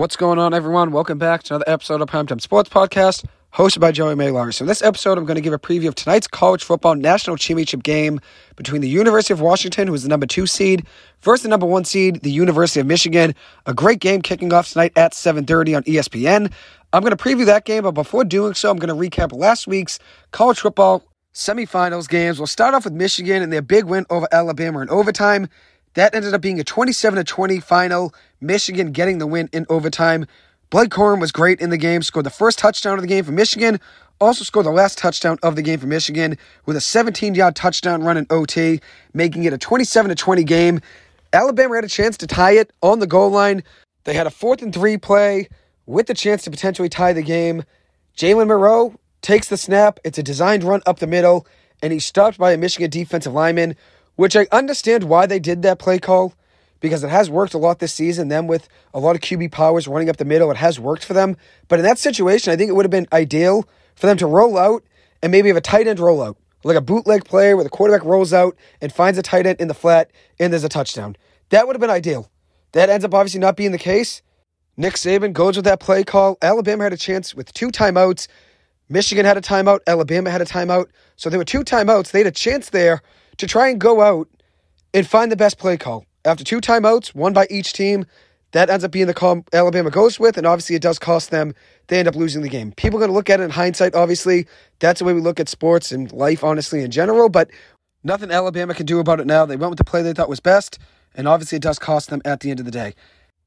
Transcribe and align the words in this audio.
What's 0.00 0.16
going 0.16 0.38
on, 0.38 0.54
everyone? 0.54 0.92
Welcome 0.92 1.18
back 1.18 1.42
to 1.42 1.56
another 1.56 1.70
episode 1.70 2.00
of 2.00 2.08
Primetime 2.08 2.40
Sports 2.40 2.70
Podcast, 2.70 3.26
hosted 3.52 3.80
by 3.80 3.92
Joey 3.92 4.14
Mailar. 4.14 4.50
So, 4.50 4.62
in 4.62 4.66
this 4.66 4.80
episode, 4.80 5.18
I'm 5.18 5.26
going 5.26 5.34
to 5.34 5.42
give 5.42 5.52
a 5.52 5.58
preview 5.58 5.88
of 5.88 5.94
tonight's 5.94 6.26
college 6.26 6.64
football 6.64 6.94
national 6.94 7.36
championship 7.36 7.82
game 7.82 8.18
between 8.56 8.80
the 8.80 8.88
University 8.88 9.34
of 9.34 9.42
Washington, 9.42 9.88
who 9.88 9.92
is 9.92 10.02
the 10.02 10.08
number 10.08 10.24
two 10.24 10.46
seed, 10.46 10.86
versus 11.20 11.42
the 11.42 11.50
number 11.50 11.66
one 11.66 11.84
seed, 11.84 12.22
the 12.22 12.30
University 12.30 12.80
of 12.80 12.86
Michigan. 12.86 13.34
A 13.66 13.74
great 13.74 14.00
game 14.00 14.22
kicking 14.22 14.54
off 14.54 14.70
tonight 14.70 14.94
at 14.96 15.12
7:30 15.12 15.76
on 15.76 15.82
ESPN. 15.82 16.50
I'm 16.94 17.02
going 17.02 17.14
to 17.14 17.22
preview 17.22 17.44
that 17.44 17.66
game, 17.66 17.82
but 17.82 17.92
before 17.92 18.24
doing 18.24 18.54
so, 18.54 18.70
I'm 18.70 18.78
going 18.78 18.88
to 18.88 18.94
recap 19.10 19.38
last 19.38 19.66
week's 19.66 19.98
college 20.30 20.60
football 20.60 21.04
semifinals 21.34 22.08
games. 22.08 22.38
We'll 22.38 22.46
start 22.46 22.72
off 22.72 22.84
with 22.84 22.94
Michigan 22.94 23.42
and 23.42 23.52
their 23.52 23.60
big 23.60 23.84
win 23.84 24.06
over 24.08 24.26
Alabama 24.32 24.80
in 24.80 24.88
overtime. 24.88 25.50
That 25.94 26.14
ended 26.14 26.32
up 26.32 26.40
being 26.40 26.58
a 26.58 26.64
27 26.64 27.22
20 27.22 27.60
final. 27.60 28.14
Michigan 28.40 28.92
getting 28.92 29.18
the 29.18 29.26
win 29.26 29.48
in 29.52 29.66
overtime. 29.68 30.26
Blake 30.70 30.90
Corum 30.90 31.20
was 31.20 31.32
great 31.32 31.60
in 31.60 31.70
the 31.70 31.76
game, 31.76 32.02
scored 32.02 32.26
the 32.26 32.30
first 32.30 32.58
touchdown 32.58 32.94
of 32.94 33.02
the 33.02 33.08
game 33.08 33.24
for 33.24 33.32
Michigan, 33.32 33.80
also 34.20 34.44
scored 34.44 34.66
the 34.66 34.70
last 34.70 34.98
touchdown 34.98 35.38
of 35.42 35.56
the 35.56 35.62
game 35.62 35.78
for 35.78 35.86
Michigan 35.86 36.36
with 36.66 36.76
a 36.76 36.80
17 36.80 37.34
yard 37.34 37.56
touchdown 37.56 38.02
run 38.02 38.16
in 38.16 38.26
OT, 38.30 38.80
making 39.14 39.44
it 39.44 39.52
a 39.52 39.58
27 39.58 40.14
20 40.14 40.44
game. 40.44 40.80
Alabama 41.32 41.74
had 41.76 41.84
a 41.84 41.88
chance 41.88 42.16
to 42.18 42.26
tie 42.26 42.52
it 42.52 42.72
on 42.82 42.98
the 42.98 43.06
goal 43.06 43.30
line. 43.30 43.62
They 44.04 44.14
had 44.14 44.26
a 44.26 44.30
fourth 44.30 44.62
and 44.62 44.74
three 44.74 44.96
play 44.96 45.48
with 45.86 46.06
the 46.06 46.14
chance 46.14 46.42
to 46.44 46.50
potentially 46.50 46.88
tie 46.88 47.12
the 47.12 47.22
game. 47.22 47.64
Jalen 48.16 48.48
Milroe 48.48 48.94
takes 49.22 49.48
the 49.48 49.56
snap. 49.56 49.98
It's 50.04 50.18
a 50.18 50.22
designed 50.22 50.64
run 50.64 50.82
up 50.86 50.98
the 50.98 51.06
middle, 51.06 51.46
and 51.82 51.92
he's 51.92 52.04
stopped 52.04 52.38
by 52.38 52.52
a 52.52 52.58
Michigan 52.58 52.90
defensive 52.90 53.32
lineman 53.32 53.76
which 54.20 54.36
I 54.36 54.46
understand 54.52 55.04
why 55.04 55.24
they 55.24 55.38
did 55.38 55.62
that 55.62 55.78
play 55.78 55.98
call 55.98 56.34
because 56.80 57.04
it 57.04 57.10
has 57.10 57.30
worked 57.30 57.54
a 57.54 57.58
lot 57.58 57.78
this 57.78 57.94
season. 57.94 58.28
Them 58.28 58.46
with 58.46 58.68
a 58.92 59.00
lot 59.00 59.14
of 59.14 59.22
QB 59.22 59.52
powers 59.52 59.86
running 59.86 60.08
up 60.08 60.16
the 60.16 60.24
middle, 60.24 60.50
it 60.50 60.56
has 60.56 60.80
worked 60.80 61.04
for 61.04 61.12
them. 61.12 61.36
But 61.68 61.78
in 61.78 61.84
that 61.84 61.98
situation, 61.98 62.52
I 62.52 62.56
think 62.56 62.70
it 62.70 62.74
would 62.74 62.84
have 62.84 62.90
been 62.90 63.06
ideal 63.12 63.68
for 63.94 64.06
them 64.06 64.16
to 64.18 64.26
roll 64.26 64.58
out 64.58 64.82
and 65.22 65.30
maybe 65.30 65.48
have 65.48 65.56
a 65.56 65.60
tight 65.60 65.86
end 65.86 65.98
rollout, 65.98 66.36
like 66.64 66.76
a 66.76 66.80
bootleg 66.80 67.24
player 67.24 67.54
where 67.56 67.64
the 67.64 67.70
quarterback 67.70 68.04
rolls 68.04 68.32
out 68.32 68.56
and 68.80 68.92
finds 68.92 69.18
a 69.18 69.22
tight 69.22 69.46
end 69.46 69.60
in 69.60 69.68
the 69.68 69.74
flat 69.74 70.10
and 70.38 70.52
there's 70.52 70.64
a 70.64 70.68
touchdown. 70.68 71.16
That 71.50 71.66
would 71.66 71.76
have 71.76 71.80
been 71.80 71.90
ideal. 71.90 72.30
That 72.72 72.88
ends 72.88 73.04
up 73.04 73.14
obviously 73.14 73.40
not 73.40 73.56
being 73.56 73.72
the 73.72 73.78
case. 73.78 74.22
Nick 74.76 74.94
Saban 74.94 75.32
goes 75.32 75.56
with 75.56 75.64
that 75.66 75.80
play 75.80 76.04
call. 76.04 76.38
Alabama 76.40 76.84
had 76.84 76.92
a 76.92 76.96
chance 76.96 77.34
with 77.34 77.52
two 77.52 77.68
timeouts. 77.68 78.28
Michigan 78.88 79.26
had 79.26 79.36
a 79.36 79.40
timeout. 79.40 79.80
Alabama 79.86 80.30
had 80.30 80.40
a 80.40 80.46
timeout. 80.46 80.86
So 81.16 81.28
there 81.28 81.38
were 81.38 81.44
two 81.44 81.64
timeouts. 81.64 82.12
They 82.12 82.20
had 82.20 82.26
a 82.26 82.32
chance 82.32 82.70
there 82.70 83.02
to 83.36 83.46
try 83.46 83.68
and 83.68 83.80
go 83.80 84.00
out 84.00 84.28
and 84.94 85.06
find 85.06 85.30
the 85.30 85.36
best 85.36 85.58
play 85.58 85.76
call. 85.76 86.06
After 86.24 86.44
two 86.44 86.60
timeouts, 86.60 87.14
one 87.14 87.32
by 87.32 87.46
each 87.50 87.72
team, 87.72 88.04
that 88.52 88.68
ends 88.68 88.84
up 88.84 88.90
being 88.90 89.06
the 89.06 89.14
call 89.14 89.44
Alabama 89.52 89.90
goes 89.90 90.18
with, 90.18 90.36
and 90.36 90.46
obviously 90.46 90.76
it 90.76 90.82
does 90.82 90.98
cost 90.98 91.30
them. 91.30 91.54
They 91.86 91.98
end 91.98 92.08
up 92.08 92.16
losing 92.16 92.42
the 92.42 92.48
game. 92.48 92.72
People 92.72 92.98
are 92.98 93.00
going 93.00 93.10
to 93.10 93.14
look 93.14 93.30
at 93.30 93.40
it 93.40 93.44
in 93.44 93.50
hindsight, 93.50 93.94
obviously. 93.94 94.46
That's 94.80 94.98
the 94.98 95.04
way 95.04 95.12
we 95.12 95.20
look 95.20 95.40
at 95.40 95.48
sports 95.48 95.92
and 95.92 96.10
life, 96.12 96.44
honestly, 96.44 96.82
in 96.82 96.90
general, 96.90 97.28
but 97.28 97.50
nothing 98.04 98.30
Alabama 98.30 98.74
can 98.74 98.86
do 98.86 98.98
about 98.98 99.20
it 99.20 99.26
now. 99.26 99.46
They 99.46 99.56
went 99.56 99.70
with 99.70 99.78
the 99.78 99.84
play 99.84 100.02
they 100.02 100.12
thought 100.12 100.28
was 100.28 100.40
best, 100.40 100.78
and 101.14 101.26
obviously 101.28 101.56
it 101.56 101.62
does 101.62 101.78
cost 101.78 102.10
them 102.10 102.20
at 102.24 102.40
the 102.40 102.50
end 102.50 102.60
of 102.60 102.66
the 102.66 102.72
day. 102.72 102.94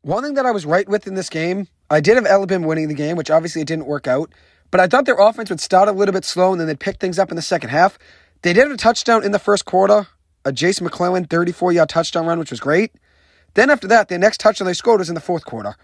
One 0.02 0.24
thing 0.24 0.34
that 0.34 0.46
I 0.46 0.52
was 0.52 0.66
right 0.66 0.88
with 0.88 1.06
in 1.06 1.16
this 1.16 1.30
game, 1.30 1.68
I 1.90 2.00
did 2.00 2.16
have 2.16 2.26
Alabama 2.26 2.68
winning 2.68 2.88
the 2.88 2.94
game, 2.96 3.18
which 3.18 3.30
obviously 3.30 3.62
it 3.62 3.68
didn't 3.68 3.86
work 3.86 4.08
out, 4.08 4.34
but 4.72 4.82
I 4.82 4.88
thought 4.88 5.06
their 5.06 5.20
offense 5.20 5.50
would 5.50 5.62
start 5.62 5.88
a 5.88 5.92
little 5.92 6.14
bit 6.14 6.26
slow 6.26 6.52
and 6.52 6.60
then 6.60 6.68
they'd 6.68 6.80
pick 6.80 7.00
things 7.00 7.20
up 7.20 7.30
in 7.30 7.36
the 7.36 7.42
second 7.42 7.70
half. 7.70 8.00
They 8.42 8.52
did 8.52 8.64
have 8.64 8.72
a 8.72 8.78
touchdown 8.78 9.24
in 9.24 9.32
the 9.32 9.40
first 9.40 9.66
quarter, 9.66 10.08
a 10.46 10.52
Jason 10.52 10.86
McClellan 10.86 11.26
34 11.26 11.74
yard 11.74 11.90
touchdown 11.90 12.26
run, 12.26 12.40
which 12.40 12.52
was 12.52 12.60
great. 12.60 12.92
Then 13.54 13.70
after 13.70 13.88
that, 13.88 14.08
their 14.08 14.20
next 14.20 14.40
touchdown 14.40 14.66
they 14.66 14.74
scored 14.74 15.00
was 15.00 15.10
in 15.10 15.16
the 15.16 15.22
fourth 15.22 15.46
quarter. 15.46 15.76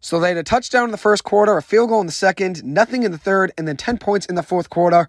So 0.00 0.20
they 0.20 0.28
had 0.28 0.36
a 0.36 0.42
touchdown 0.42 0.84
in 0.84 0.90
the 0.90 0.98
first 0.98 1.24
quarter, 1.24 1.56
a 1.56 1.62
field 1.62 1.88
goal 1.88 2.00
in 2.00 2.06
the 2.06 2.12
second, 2.12 2.62
nothing 2.62 3.02
in 3.02 3.12
the 3.12 3.18
third, 3.18 3.52
and 3.56 3.66
then 3.66 3.76
10 3.76 3.98
points 3.98 4.26
in 4.26 4.34
the 4.34 4.42
fourth 4.42 4.68
quarter, 4.68 5.08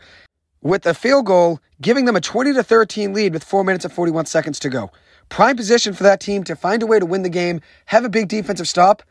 with 0.62 0.86
a 0.86 0.94
field 0.94 1.26
goal 1.26 1.60
giving 1.82 2.06
them 2.06 2.16
a 2.16 2.22
20 2.22 2.54
to 2.54 2.64
13 2.64 3.14
lead 3.14 3.34
with 3.34 3.44
4 3.44 3.64
minutes 3.66 3.84
and 3.84 3.94
41 3.94 4.26
seconds 4.26 4.60
to 4.60 4.70
go. 4.70 4.92
Prime 5.28 5.58
position 5.58 5.94
for 5.94 6.04
that 6.04 6.22
team 6.22 6.44
to 6.46 6.56
find 6.56 6.82
a 6.82 6.88
way 6.88 7.00
to 7.00 7.06
win 7.06 7.24
the 7.24 7.30
game, 7.30 7.60
have 7.88 8.06
a 8.06 8.10
big 8.10 8.30
defensive 8.30 8.70
stop, 8.70 9.04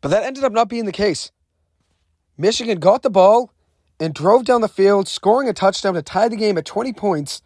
but 0.00 0.08
that 0.08 0.24
ended 0.24 0.42
up 0.42 0.52
not 0.52 0.68
being 0.68 0.84
the 0.84 0.92
case. 0.92 1.30
Michigan 2.36 2.80
got 2.80 3.02
the 3.02 3.10
ball, 3.10 3.52
and 4.00 4.14
drove 4.14 4.44
down 4.44 4.60
the 4.60 4.68
field, 4.68 5.08
scoring 5.08 5.48
a 5.48 5.52
touchdown 5.52 5.94
to 5.94 6.02
tie 6.02 6.28
the 6.28 6.36
game 6.36 6.58
at 6.58 6.64
20 6.64 6.92
points 6.92 7.42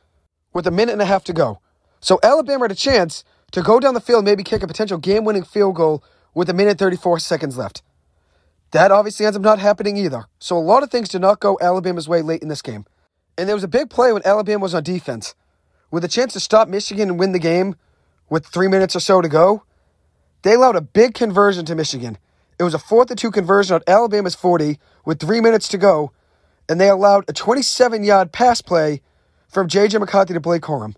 with 0.52 0.66
a 0.66 0.70
minute 0.70 0.92
and 0.92 1.02
a 1.02 1.06
half 1.06 1.24
to 1.24 1.32
go. 1.32 1.60
So 2.00 2.18
Alabama 2.22 2.64
had 2.64 2.72
a 2.72 2.76
chance 2.76 3.24
to 3.52 3.62
go 3.62 3.80
down 3.80 3.94
the 3.94 4.00
field, 4.00 4.24
maybe 4.24 4.42
kick 4.42 4.62
a 4.62 4.66
potential 4.66 4.98
game 4.98 5.24
winning 5.24 5.44
field 5.44 5.76
goal 5.76 6.02
with 6.34 6.50
a 6.50 6.54
minute 6.54 6.78
34 6.78 7.18
seconds 7.18 7.56
left. 7.56 7.82
That 8.72 8.90
obviously 8.92 9.24
ends 9.24 9.36
up 9.36 9.42
not 9.42 9.58
happening 9.58 9.96
either. 9.96 10.26
So 10.38 10.56
a 10.56 10.60
lot 10.60 10.82
of 10.82 10.90
things 10.90 11.08
did 11.08 11.20
not 11.22 11.40
go 11.40 11.58
Alabama's 11.60 12.08
way 12.08 12.22
late 12.22 12.42
in 12.42 12.48
this 12.48 12.62
game. 12.62 12.84
And 13.36 13.48
there 13.48 13.56
was 13.56 13.64
a 13.64 13.68
big 13.68 13.88
play 13.88 14.12
when 14.12 14.22
Alabama 14.24 14.62
was 14.62 14.74
on 14.74 14.82
defense. 14.82 15.34
With 15.90 16.04
a 16.04 16.08
chance 16.08 16.34
to 16.34 16.40
stop 16.40 16.68
Michigan 16.68 17.08
and 17.08 17.18
win 17.18 17.32
the 17.32 17.38
game 17.38 17.76
with 18.28 18.46
three 18.46 18.68
minutes 18.68 18.94
or 18.94 19.00
so 19.00 19.22
to 19.22 19.28
go, 19.28 19.62
they 20.42 20.54
allowed 20.54 20.76
a 20.76 20.82
big 20.82 21.14
conversion 21.14 21.64
to 21.64 21.74
Michigan. 21.74 22.18
It 22.58 22.64
was 22.64 22.74
a 22.74 22.78
fourth 22.78 23.10
and 23.10 23.18
two 23.18 23.30
conversion 23.30 23.76
on 23.76 23.82
Alabama's 23.86 24.34
40 24.34 24.78
with 25.06 25.18
three 25.18 25.40
minutes 25.40 25.68
to 25.68 25.78
go 25.78 26.12
and 26.68 26.80
they 26.80 26.88
allowed 26.88 27.24
a 27.28 27.32
27 27.32 28.04
yard 28.04 28.32
pass 28.32 28.60
play 28.60 29.00
from 29.48 29.68
J.J. 29.68 29.98
McCarthy 29.98 30.34
to 30.34 30.40
Blake 30.40 30.62
Corum. 30.62 30.94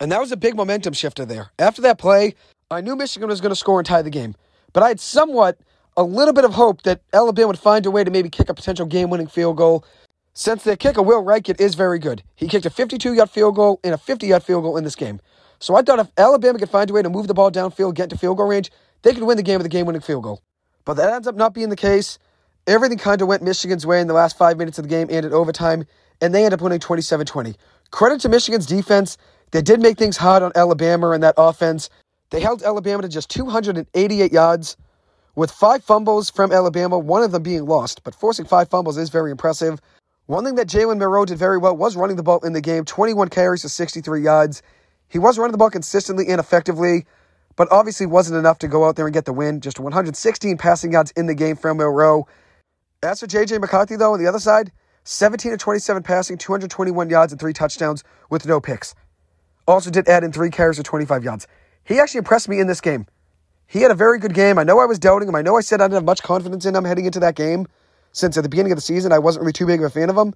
And 0.00 0.10
that 0.12 0.20
was 0.20 0.32
a 0.32 0.36
big 0.36 0.56
momentum 0.56 0.92
shifter 0.92 1.24
there. 1.24 1.50
After 1.58 1.82
that 1.82 1.98
play, 1.98 2.34
I 2.70 2.80
knew 2.80 2.96
Michigan 2.96 3.28
was 3.28 3.40
going 3.40 3.50
to 3.50 3.56
score 3.56 3.78
and 3.78 3.86
tie 3.86 4.02
the 4.02 4.10
game, 4.10 4.34
but 4.72 4.82
I 4.82 4.88
had 4.88 5.00
somewhat 5.00 5.58
a 5.96 6.02
little 6.02 6.34
bit 6.34 6.44
of 6.44 6.54
hope 6.54 6.82
that 6.82 7.02
Alabama 7.12 7.48
would 7.48 7.58
find 7.58 7.86
a 7.86 7.90
way 7.90 8.02
to 8.02 8.10
maybe 8.10 8.28
kick 8.28 8.48
a 8.48 8.54
potential 8.54 8.86
game 8.86 9.10
winning 9.10 9.28
field 9.28 9.56
goal. 9.56 9.84
Since 10.32 10.64
their 10.64 10.76
kicker, 10.76 11.02
Will 11.02 11.22
Reichard, 11.22 11.60
is 11.60 11.76
very 11.76 12.00
good. 12.00 12.24
He 12.34 12.48
kicked 12.48 12.66
a 12.66 12.70
52 12.70 13.14
yard 13.14 13.30
field 13.30 13.54
goal 13.54 13.78
and 13.84 13.94
a 13.94 13.98
50 13.98 14.26
yard 14.26 14.42
field 14.42 14.64
goal 14.64 14.76
in 14.76 14.82
this 14.84 14.96
game. 14.96 15.20
So 15.60 15.76
I 15.76 15.82
thought 15.82 16.00
if 16.00 16.08
Alabama 16.18 16.58
could 16.58 16.70
find 16.70 16.90
a 16.90 16.92
way 16.92 17.02
to 17.02 17.08
move 17.08 17.28
the 17.28 17.34
ball 17.34 17.50
downfield, 17.50 17.94
get 17.94 18.10
to 18.10 18.18
field 18.18 18.38
goal 18.38 18.48
range, 18.48 18.72
they 19.02 19.14
could 19.14 19.22
win 19.22 19.36
the 19.36 19.42
game 19.42 19.58
with 19.58 19.66
a 19.66 19.70
game 19.70 19.86
winning 19.86 20.02
field 20.02 20.24
goal. 20.24 20.42
But 20.84 20.94
that 20.94 21.12
ends 21.12 21.28
up 21.28 21.36
not 21.36 21.54
being 21.54 21.68
the 21.68 21.76
case. 21.76 22.18
Everything 22.66 22.98
kind 22.98 23.22
of 23.22 23.28
went 23.28 23.42
Michigan's 23.42 23.86
way 23.86 24.00
in 24.00 24.08
the 24.08 24.14
last 24.14 24.36
five 24.36 24.56
minutes 24.56 24.78
of 24.78 24.84
the 24.84 24.88
game 24.88 25.08
and 25.10 25.24
in 25.24 25.32
overtime, 25.32 25.84
and 26.20 26.34
they 26.34 26.44
end 26.44 26.54
up 26.54 26.60
winning 26.60 26.80
27 26.80 27.26
20. 27.26 27.54
Credit 27.90 28.20
to 28.20 28.28
Michigan's 28.28 28.66
defense. 28.66 29.16
They 29.54 29.62
did 29.62 29.80
make 29.80 29.96
things 29.96 30.16
hard 30.16 30.42
on 30.42 30.50
Alabama 30.56 31.10
and 31.10 31.22
that 31.22 31.36
offense. 31.38 31.88
They 32.30 32.40
held 32.40 32.64
Alabama 32.64 33.02
to 33.02 33.08
just 33.08 33.30
288 33.30 34.32
yards 34.32 34.76
with 35.36 35.52
five 35.52 35.84
fumbles 35.84 36.28
from 36.28 36.50
Alabama, 36.50 36.98
one 36.98 37.22
of 37.22 37.30
them 37.30 37.44
being 37.44 37.64
lost, 37.64 38.02
but 38.02 38.16
forcing 38.16 38.46
five 38.46 38.68
fumbles 38.68 38.98
is 38.98 39.10
very 39.10 39.30
impressive. 39.30 39.80
One 40.26 40.44
thing 40.44 40.56
that 40.56 40.66
Jalen 40.66 40.98
Milroe 40.98 41.24
did 41.24 41.38
very 41.38 41.56
well 41.56 41.76
was 41.76 41.94
running 41.94 42.16
the 42.16 42.22
ball 42.24 42.40
in 42.40 42.52
the 42.52 42.60
game 42.60 42.84
21 42.84 43.28
carries 43.28 43.62
to 43.62 43.68
63 43.68 44.22
yards. 44.22 44.60
He 45.08 45.20
was 45.20 45.38
running 45.38 45.52
the 45.52 45.58
ball 45.58 45.70
consistently 45.70 46.26
and 46.26 46.40
effectively, 46.40 47.06
but 47.54 47.70
obviously 47.70 48.06
wasn't 48.06 48.40
enough 48.40 48.58
to 48.58 48.66
go 48.66 48.84
out 48.84 48.96
there 48.96 49.06
and 49.06 49.14
get 49.14 49.24
the 49.24 49.32
win. 49.32 49.60
Just 49.60 49.78
116 49.78 50.58
passing 50.58 50.90
yards 50.90 51.12
in 51.12 51.26
the 51.26 51.34
game 51.36 51.54
from 51.54 51.76
Milroe. 51.76 52.26
As 53.04 53.20
for 53.20 53.28
J.J. 53.28 53.58
McCarthy, 53.58 53.94
though, 53.94 54.14
on 54.14 54.18
the 54.18 54.26
other 54.26 54.40
side, 54.40 54.72
17 55.04 55.52
to 55.52 55.58
27 55.58 56.02
passing, 56.02 56.38
221 56.38 57.08
yards, 57.08 57.32
and 57.32 57.40
three 57.40 57.52
touchdowns 57.52 58.02
with 58.30 58.46
no 58.46 58.60
picks. 58.60 58.96
Also 59.66 59.90
did 59.90 60.08
add 60.08 60.24
in 60.24 60.32
three 60.32 60.50
carries 60.50 60.76
for 60.76 60.82
25 60.82 61.24
yards. 61.24 61.46
He 61.84 61.98
actually 61.98 62.18
impressed 62.18 62.48
me 62.48 62.60
in 62.60 62.66
this 62.66 62.80
game. 62.80 63.06
He 63.66 63.80
had 63.80 63.90
a 63.90 63.94
very 63.94 64.18
good 64.18 64.34
game. 64.34 64.58
I 64.58 64.62
know 64.64 64.78
I 64.78 64.84
was 64.84 64.98
doubting 64.98 65.28
him. 65.28 65.34
I 65.34 65.42
know 65.42 65.56
I 65.56 65.60
said 65.60 65.80
I 65.80 65.84
didn't 65.84 65.94
have 65.94 66.04
much 66.04 66.22
confidence 66.22 66.66
in 66.66 66.74
him 66.76 66.84
heading 66.84 67.06
into 67.06 67.20
that 67.20 67.34
game, 67.34 67.66
since 68.12 68.36
at 68.36 68.42
the 68.42 68.48
beginning 68.48 68.72
of 68.72 68.76
the 68.76 68.82
season 68.82 69.12
I 69.12 69.18
wasn't 69.18 69.42
really 69.42 69.52
too 69.52 69.66
big 69.66 69.80
of 69.80 69.86
a 69.86 69.90
fan 69.90 70.10
of 70.10 70.16
him. 70.16 70.34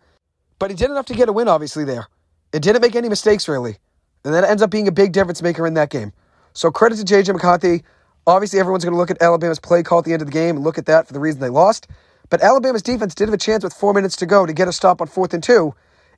But 0.59 0.71
he 0.71 0.77
did 0.77 0.91
enough 0.91 1.06
to 1.06 1.15
get 1.15 1.28
a 1.28 1.33
win, 1.33 1.49
obviously, 1.49 1.84
there. 1.84 2.06
It 2.53 2.62
didn't 2.62 2.83
make 2.83 2.97
any 2.97 3.09
mistakes, 3.09 3.49
really. 3.49 3.77
And 4.25 4.34
that 4.34 4.44
ends 4.44 4.62
up 4.62 4.71
being 4.71 4.89
a 4.89 4.93
big 4.93 5.12
difference 5.12 5.43
maker 5.43 5.66
in 5.66 5.75
that 5.75 5.91
game. 5.91 6.12
So 6.53 6.71
credit 6.71 6.97
to 6.97 7.05
J.J. 7.05 7.33
McCarthy. 7.33 7.84
Obviously, 8.27 8.59
everyone's 8.59 8.84
going 8.84 8.95
to 8.95 8.99
look 8.99 9.10
at 9.10 9.22
Alabama's 9.22 9.60
play 9.60 9.83
call 9.83 10.00
at 10.00 10.05
the 10.05 10.12
end 10.12 10.22
of 10.22 10.27
the 10.27 10.33
game 10.33 10.56
and 10.56 10.65
look 10.65 10.78
at 10.78 10.87
that 10.87 11.06
for 11.06 11.12
the 11.12 11.21
reason 11.21 11.41
they 11.41 11.48
lost. 11.48 11.86
But 12.31 12.42
Alabama's 12.42 12.83
defense 12.83 13.15
did 13.15 13.28
have 13.28 13.34
a 13.34 13.39
chance 13.39 13.65
with 13.65 13.72
four 13.72 13.95
minutes 13.95 14.16
to 14.16 14.27
go 14.27 14.45
to 14.45 14.53
get 14.53 14.69
a 14.69 14.72
stop 14.72 15.01
on 15.01 15.07
fourth 15.07 15.33
and 15.33 15.42
two 15.42 15.74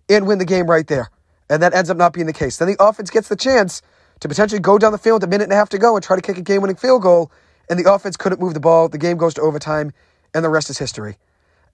and 0.08 0.26
win 0.26 0.38
the 0.38 0.44
game 0.44 0.66
right 0.66 0.86
there. 0.86 1.10
And 1.50 1.62
that 1.62 1.74
ends 1.74 1.90
up 1.90 1.98
not 1.98 2.14
being 2.14 2.26
the 2.26 2.32
case. 2.32 2.56
Then 2.56 2.68
the 2.68 2.82
offense 2.82 3.10
gets 3.10 3.28
the 3.28 3.36
chance 3.36 3.82
to 4.20 4.28
potentially 4.28 4.60
go 4.60 4.78
down 4.78 4.92
the 4.92 4.98
field 4.98 5.20
with 5.20 5.24
a 5.24 5.30
minute 5.30 5.44
and 5.44 5.52
a 5.52 5.56
half 5.56 5.68
to 5.70 5.78
go 5.78 5.96
and 5.96 6.02
try 6.02 6.16
to 6.16 6.22
kick 6.22 6.38
a 6.38 6.42
game 6.42 6.62
winning 6.62 6.76
field 6.76 7.02
goal. 7.02 7.30
And 7.68 7.78
the 7.78 7.92
offense 7.92 8.16
couldn't 8.16 8.40
move 8.40 8.54
the 8.54 8.60
ball. 8.60 8.88
The 8.88 8.98
game 8.98 9.16
goes 9.16 9.34
to 9.34 9.42
overtime, 9.42 9.92
and 10.34 10.44
the 10.44 10.48
rest 10.48 10.70
is 10.70 10.78
history. 10.78 11.16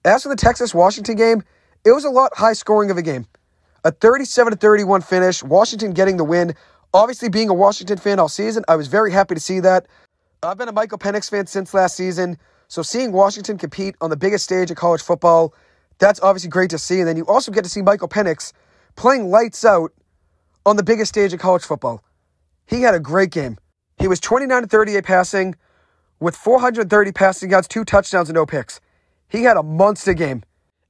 As 0.03 0.23
for 0.23 0.29
the 0.29 0.35
Texas 0.35 0.73
Washington 0.73 1.15
game, 1.15 1.43
it 1.85 1.91
was 1.91 2.05
a 2.05 2.09
lot 2.09 2.31
high 2.35 2.53
scoring 2.53 2.91
of 2.91 2.97
a 2.97 3.01
game. 3.01 3.25
A 3.83 3.91
37 3.91 4.57
31 4.57 5.01
finish, 5.01 5.43
Washington 5.43 5.91
getting 5.91 6.17
the 6.17 6.23
win. 6.23 6.55
Obviously, 6.93 7.29
being 7.29 7.49
a 7.49 7.53
Washington 7.53 7.97
fan 7.97 8.19
all 8.19 8.29
season, 8.29 8.63
I 8.67 8.75
was 8.75 8.87
very 8.87 9.11
happy 9.11 9.35
to 9.35 9.41
see 9.41 9.59
that. 9.61 9.85
I've 10.43 10.57
been 10.57 10.69
a 10.69 10.73
Michael 10.73 10.97
Penix 10.97 11.29
fan 11.29 11.47
since 11.47 11.73
last 11.73 11.95
season. 11.95 12.37
So 12.67 12.81
seeing 12.81 13.11
Washington 13.11 13.57
compete 13.57 13.95
on 14.01 14.09
the 14.09 14.17
biggest 14.17 14.43
stage 14.43 14.69
of 14.71 14.77
college 14.77 15.01
football, 15.01 15.53
that's 15.99 16.19
obviously 16.21 16.49
great 16.49 16.69
to 16.71 16.77
see. 16.77 16.99
And 16.99 17.07
then 17.07 17.17
you 17.17 17.25
also 17.25 17.51
get 17.51 17.63
to 17.63 17.69
see 17.69 17.81
Michael 17.81 18.07
Penix 18.07 18.53
playing 18.97 19.29
lights 19.29 19.63
out 19.63 19.93
on 20.65 20.75
the 20.75 20.83
biggest 20.83 21.09
stage 21.09 21.31
of 21.31 21.39
college 21.39 21.63
football. 21.63 22.03
He 22.65 22.81
had 22.81 22.93
a 22.93 22.99
great 22.99 23.31
game. 23.31 23.57
He 23.97 24.09
was 24.09 24.19
29 24.19 24.63
to 24.63 24.67
38 24.67 25.05
passing 25.05 25.55
with 26.19 26.35
430 26.35 27.11
passing 27.13 27.51
yards, 27.51 27.67
two 27.69 27.85
touchdowns, 27.85 28.27
and 28.27 28.35
no 28.35 28.45
picks. 28.45 28.81
He 29.29 29.43
had 29.43 29.55
a 29.55 29.63
monster 29.63 30.13
game. 30.13 30.43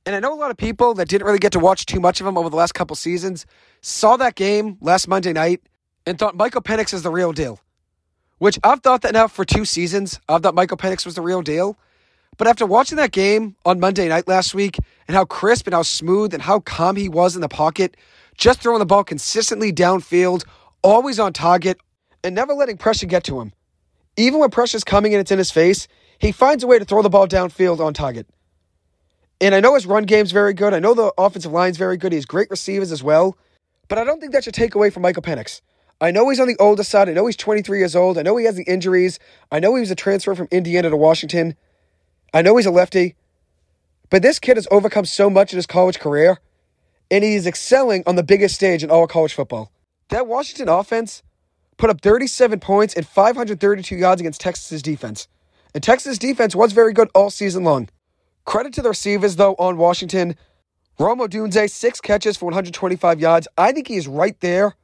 And 0.06 0.15
I 0.15 0.19
know 0.19 0.33
a 0.33 0.39
lot 0.39 0.51
of 0.51 0.57
people 0.57 0.94
that 0.95 1.09
didn't 1.09 1.27
really 1.27 1.38
get 1.38 1.51
to 1.51 1.59
watch 1.59 1.86
too 1.86 2.00
much 2.00 2.21
of 2.21 2.27
him 2.27 2.38
over 2.38 2.50
the 2.50 2.56
last 2.56 2.74
couple 2.74 2.95
seasons 2.95 3.45
saw 3.81 4.15
that 4.18 4.36
game 4.36 4.77
last 4.80 5.07
Monday 5.07 5.33
night 5.33 5.62
and 6.06 6.18
thought 6.18 6.36
Michael 6.36 6.62
Penix 6.62 6.94
is 6.94 7.04
the 7.04 7.12
real 7.12 7.33
deal. 7.33 7.59
Which 8.38 8.57
I've 8.63 8.81
thought 8.81 9.01
that 9.01 9.13
now 9.13 9.27
for 9.27 9.44
two 9.44 9.65
seasons. 9.65 10.19
I've 10.30 10.44
thought 10.44 10.56
Michael 10.56 10.77
Penix 10.77 11.06
was 11.06 11.15
the 11.15 11.21
real 11.21 11.42
deal. 11.42 11.77
But 12.38 12.48
after 12.48 12.66
watching 12.66 12.98
that 12.98 13.12
game 13.12 13.56
on 13.66 13.80
Monday 13.80 14.07
night 14.07 14.28
last 14.28 14.54
week 14.54 14.78
and 15.07 15.16
how 15.16 15.25
crisp 15.25 15.66
and 15.66 15.74
how 15.74 15.81
smooth 15.81 16.34
and 16.34 16.42
how 16.42 16.60
calm 16.60 16.95
he 16.95 17.10
was 17.10 17.36
in 17.36 17.42
the 17.42 17.50
pocket, 17.50 17.98
just 18.38 18.62
throwing 18.62 18.80
the 18.80 18.86
ball 18.86 19.04
consistently 19.04 19.74
downfield, 19.74 20.45
always 20.84 21.19
on 21.19 21.34
target, 21.34 21.80
and 22.24 22.36
never 22.36 22.54
letting 22.54 22.78
pressure 22.78 23.07
get 23.07 23.24
to 23.25 23.42
him. 23.42 23.54
Even 24.18 24.39
when 24.39 24.51
pressure's 24.51 24.84
coming 24.84 25.13
and 25.13 25.22
it's 25.22 25.31
in 25.31 25.38
his 25.38 25.51
face, 25.51 25.88
he 26.19 26.31
finds 26.31 26.63
a 26.63 26.68
way 26.68 26.80
to 26.80 26.86
throw 26.86 27.01
the 27.01 27.10
ball 27.10 27.28
downfield 27.28 27.80
on 27.80 27.94
target. 27.94 28.28
And 29.40 29.54
I 29.54 29.60
know 29.60 29.75
his 29.75 29.86
run 29.86 30.04
game's 30.04 30.31
very 30.31 30.54
good. 30.54 30.74
I 30.74 30.80
know 30.80 30.94
the 30.94 31.13
offensive 31.18 31.51
line's 31.51 31.78
very 31.78 31.98
good. 31.98 32.12
He 32.12 32.18
has 32.18 32.25
great 32.25 32.50
receivers 32.50 32.92
as 32.92 33.04
well. 33.04 33.38
But 33.88 34.00
I 34.00 34.04
don't 34.04 34.19
think 34.19 34.33
that 34.33 34.44
should 34.44 34.56
take 34.56 34.75
away 34.75 34.90
from 34.90 35.04
Michael 35.04 35.22
Penix. 35.22 35.62
I 36.01 36.12
know 36.12 36.30
he's 36.30 36.40
on 36.40 36.48
the 36.48 36.57
older 36.60 36.83
side. 36.83 37.10
I 37.10 37.13
know 37.13 37.25
he's 37.25 37.38
23 37.38 37.80
years 37.80 37.95
old. 37.95 38.18
I 38.18 38.22
know 38.22 38.38
he 38.38 38.45
has 38.45 38.56
the 38.56 38.63
injuries. 38.63 39.19
I 39.51 39.60
know 39.60 39.74
he 39.75 39.80
was 39.80 39.92
a 39.92 39.95
transfer 39.95 40.36
from 40.36 40.48
Indiana 40.51 40.90
to 40.90 40.98
Washington. 40.98 41.56
I 42.34 42.42
know 42.42 42.58
he's 42.58 42.66
a 42.66 42.72
lefty. 42.72 43.16
But 44.10 44.22
this 44.22 44.40
kid 44.40 44.58
has 44.58 44.68
overcome 44.72 45.06
so 45.06 45.30
much 45.30 45.52
in 45.52 45.58
his 45.58 45.66
college 45.66 46.00
career, 46.00 46.40
and 47.12 47.24
he's 47.24 47.46
excelling 47.46 48.04
on 48.06 48.16
the 48.16 48.24
biggest 48.24 48.56
stage 48.56 48.84
in 48.84 48.90
all 48.90 49.08
college 49.08 49.34
football. 49.34 49.72
That 50.10 50.28
Washington 50.28 50.70
offense 50.70 51.24
put 51.78 51.90
up 51.90 52.02
37 52.02 52.60
points 52.60 52.94
and 52.94 53.06
532 53.06 53.96
yards 53.96 54.22
against 54.22 54.42
Texas's 54.42 54.82
defense. 54.82 55.28
And 55.74 55.84
Texas 55.84 56.18
defense 56.18 56.56
was 56.56 56.72
very 56.72 56.94
good 56.94 57.10
all 57.14 57.30
season 57.30 57.64
long. 57.64 57.90
Credit 58.46 58.74
to 58.74 58.82
the 58.82 58.90
receivers, 58.90 59.36
though, 59.36 59.56
on 59.56 59.78
Washington. 59.78 60.36
Romo 60.98 61.28
Odunze, 61.28 61.70
six 61.70 62.02
catches 62.02 62.38
for 62.38 62.46
125 62.46 63.20
yards. 63.20 63.48
I 63.58 63.72
think 63.74 63.88
he 63.88 63.98
is 63.98 64.08
right 64.08 64.40
there 64.40 64.76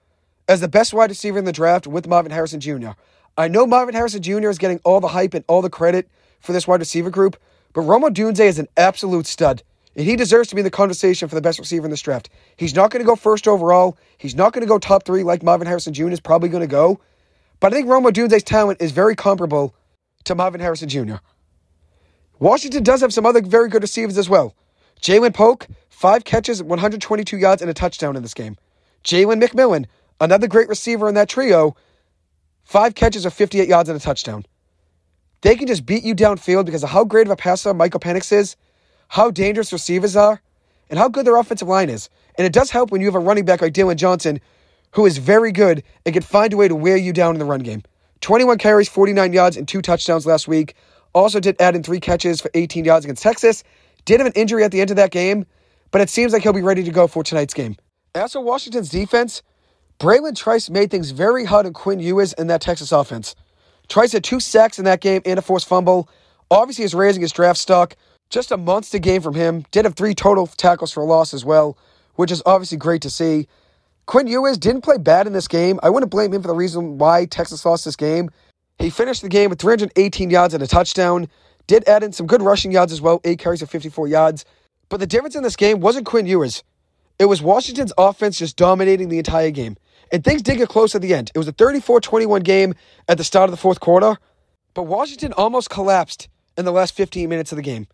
as 0.47 0.59
the 0.59 0.67
best 0.67 0.93
wide 0.93 1.09
receiver 1.09 1.39
in 1.39 1.45
the 1.45 1.53
draft 1.53 1.87
with 1.87 2.07
Marvin 2.07 2.31
Harrison 2.31 2.59
Jr. 2.59 2.89
I 3.37 3.47
know 3.47 3.65
Marvin 3.65 3.95
Harrison 3.95 4.21
Jr. 4.21 4.49
is 4.49 4.57
getting 4.57 4.79
all 4.83 4.99
the 4.99 5.07
hype 5.07 5.33
and 5.33 5.45
all 5.47 5.61
the 5.61 5.69
credit 5.69 6.07
for 6.43 6.51
this 6.51 6.67
wide 6.67 6.81
receiver 6.81 7.09
group, 7.09 7.37
but 7.73 7.81
Romo 7.81 8.09
Odunze 8.09 8.41
is 8.41 8.59
an 8.59 8.67
absolute 8.77 9.25
stud. 9.25 9.63
And 9.95 10.05
he 10.05 10.15
deserves 10.15 10.49
to 10.49 10.55
be 10.55 10.59
in 10.59 10.65
the 10.65 10.71
conversation 10.71 11.27
for 11.27 11.35
the 11.35 11.41
best 11.41 11.59
receiver 11.59 11.85
in 11.85 11.91
this 11.91 12.01
draft. 12.01 12.29
He's 12.57 12.75
not 12.75 12.91
going 12.91 13.01
to 13.03 13.07
go 13.07 13.15
first 13.15 13.47
overall. 13.47 13.97
He's 14.17 14.35
not 14.35 14.51
going 14.51 14.61
to 14.61 14.67
go 14.67 14.77
top 14.77 15.05
three 15.05 15.23
like 15.23 15.43
Marvin 15.43 15.67
Harrison 15.67 15.93
Jr. 15.93 16.09
is 16.09 16.19
probably 16.19 16.49
going 16.49 16.61
to 16.61 16.67
go. 16.67 16.99
But 17.59 17.71
I 17.71 17.75
think 17.75 17.87
Romo 17.87 18.11
Odunze's 18.11 18.43
talent 18.43 18.81
is 18.81 18.91
very 18.91 19.15
comparable 19.15 19.73
to 20.25 20.35
Marvin 20.35 20.61
Harrison 20.61 20.89
Jr. 20.89 21.15
Washington 22.39 22.83
does 22.83 23.01
have 23.01 23.13
some 23.13 23.25
other 23.25 23.41
very 23.41 23.69
good 23.69 23.81
receivers 23.81 24.17
as 24.17 24.27
well. 24.27 24.55
Ja'Lynn 25.01 25.33
Polk, 25.33 25.67
five 25.89 26.23
catches, 26.23 26.61
122 26.61 27.37
yards, 27.37 27.61
and 27.61 27.69
a 27.69 27.73
touchdown 27.73 28.15
in 28.15 28.23
this 28.23 28.33
game. 28.33 28.57
Jalen 29.03 29.41
McMillan, 29.41 29.85
another 30.19 30.47
great 30.47 30.67
receiver 30.67 31.07
in 31.07 31.15
that 31.15 31.29
trio, 31.29 31.75
five 32.63 32.95
catches 32.95 33.25
of 33.25 33.33
58 33.33 33.67
yards 33.67 33.89
and 33.89 33.97
a 33.97 34.01
touchdown. 34.01 34.45
They 35.43 35.57
can 35.57 35.67
just 35.67 35.85
beat 35.85 36.03
you 36.03 36.15
downfield 36.15 36.65
because 36.65 36.83
of 36.83 36.89
how 36.89 37.03
great 37.03 37.27
of 37.27 37.31
a 37.31 37.35
passer 37.35 37.73
Michael 37.73 37.99
Penix 37.99 38.31
is, 38.31 38.55
how 39.09 39.29
dangerous 39.29 39.73
receivers 39.73 40.15
are, 40.15 40.41
and 40.89 40.97
how 40.97 41.09
good 41.09 41.25
their 41.25 41.35
offensive 41.35 41.67
line 41.67 41.89
is. 41.89 42.09
And 42.37 42.47
it 42.47 42.53
does 42.53 42.71
help 42.71 42.91
when 42.91 43.01
you 43.01 43.07
have 43.07 43.15
a 43.15 43.19
running 43.19 43.43
back 43.43 43.61
like 43.61 43.73
Dillon 43.73 43.97
Johnson, 43.97 44.39
who 44.91 45.05
is 45.05 45.17
very 45.17 45.51
good 45.51 45.83
and 46.05 46.13
can 46.13 46.23
find 46.23 46.53
a 46.53 46.57
way 46.57 46.69
to 46.69 46.75
wear 46.75 46.95
you 46.95 47.11
down 47.11 47.35
in 47.35 47.39
the 47.39 47.45
run 47.45 47.59
game. 47.59 47.83
21 48.21 48.57
carries, 48.57 48.87
49 48.87 49.33
yards, 49.33 49.57
and 49.57 49.67
two 49.67 49.81
touchdowns 49.81 50.25
last 50.25 50.47
week. 50.47 50.75
Also 51.13 51.41
did 51.41 51.59
add 51.59 51.75
in 51.75 51.83
three 51.83 51.99
catches 51.99 52.39
for 52.39 52.49
18 52.53 52.85
yards 52.85 53.05
against 53.05 53.21
Texas. 53.21 53.65
Did 54.05 54.21
have 54.21 54.27
an 54.27 54.33
injury 54.37 54.63
at 54.63 54.71
the 54.71 54.79
end 54.79 54.91
of 54.91 54.95
that 54.95 55.11
game, 55.11 55.45
but 55.91 55.99
it 55.99 56.09
seems 56.09 56.31
like 56.31 56.41
he'll 56.43 56.53
be 56.53 56.61
ready 56.61 56.83
to 56.83 56.91
go 56.91 57.05
for 57.05 57.21
tonight's 57.21 57.53
game. 57.53 57.75
As 58.15 58.31
for 58.31 58.39
Washington's 58.39 58.89
defense, 58.89 59.41
Bralen 59.99 60.37
Trice 60.37 60.69
made 60.69 60.89
things 60.89 61.11
very 61.11 61.43
hard 61.43 61.65
on 61.65 61.73
Quinn 61.73 61.99
Ewers 61.99 62.31
in 62.33 62.47
that 62.47 62.61
Texas 62.61 62.93
offense. 62.93 63.35
Trice 63.89 64.11
had 64.11 64.23
two 64.23 64.39
sacks 64.39 64.79
in 64.79 64.85
that 64.85 65.01
game 65.01 65.21
and 65.25 65.37
a 65.37 65.41
forced 65.41 65.67
fumble. 65.67 66.09
Obviously, 66.49 66.85
is 66.85 66.95
raising 66.95 67.21
his 67.21 67.31
draft 67.31 67.59
stock. 67.59 67.95
Just 68.29 68.51
a 68.51 68.57
monster 68.57 68.99
game 68.99 69.21
from 69.21 69.35
him. 69.35 69.65
Did 69.71 69.85
have 69.85 69.95
three 69.95 70.15
total 70.15 70.47
tackles 70.47 70.91
for 70.91 71.01
a 71.01 71.05
loss 71.05 71.33
as 71.33 71.45
well, 71.45 71.77
which 72.15 72.31
is 72.31 72.41
obviously 72.45 72.77
great 72.77 73.01
to 73.03 73.09
see. 73.09 73.47
Quinn 74.05 74.27
Ewers 74.27 74.57
didn't 74.57 74.81
play 74.81 74.97
bad 74.97 75.27
in 75.27 75.33
this 75.33 75.47
game. 75.47 75.79
I 75.81 75.89
wouldn't 75.89 76.11
blame 76.11 76.33
him 76.33 76.41
for 76.41 76.47
the 76.47 76.53
reason 76.53 76.97
why 76.97 77.25
Texas 77.25 77.65
lost 77.65 77.85
this 77.85 77.95
game. 77.95 78.29
He 78.79 78.89
finished 78.89 79.21
the 79.21 79.29
game 79.29 79.49
with 79.49 79.59
318 79.59 80.29
yards 80.29 80.53
and 80.53 80.61
a 80.61 80.67
touchdown. 80.67 81.27
Did 81.67 81.87
add 81.87 82.03
in 82.03 82.11
some 82.11 82.27
good 82.27 82.41
rushing 82.41 82.71
yards 82.71 82.91
as 82.91 83.01
well, 83.01 83.21
eight 83.23 83.39
carries 83.39 83.61
of 83.61 83.69
54 83.69 84.07
yards. 84.07 84.45
But 84.89 84.99
the 84.99 85.07
difference 85.07 85.35
in 85.35 85.43
this 85.43 85.55
game 85.55 85.79
wasn't 85.79 86.05
Quinn 86.05 86.25
Ewers. 86.25 86.63
It 87.19 87.25
was 87.25 87.41
Washington's 87.41 87.93
offense 87.97 88.39
just 88.39 88.57
dominating 88.57 89.09
the 89.09 89.19
entire 89.19 89.51
game. 89.51 89.77
And 90.13 90.23
things 90.23 90.43
did 90.43 90.59
get 90.59 90.69
close 90.69 90.93
at 90.93 91.01
the 91.01 91.15
end. 91.15 91.31
It 91.33 91.39
was 91.39 91.47
a 91.47 91.51
34 91.51 91.99
21 91.99 92.43
game 92.43 92.75
at 93.09 93.17
the 93.17 93.23
start 93.23 93.49
of 93.49 93.51
the 93.51 93.57
fourth 93.57 93.79
quarter, 93.79 94.15
but 94.75 94.83
Washington 94.83 95.33
almost 95.33 95.71
collapsed 95.71 96.29
in 96.55 96.65
the 96.65 96.71
last 96.71 96.95
15 96.95 97.27
minutes 97.27 97.51
of 97.51 97.55
the 97.55 97.63
game. 97.63 97.87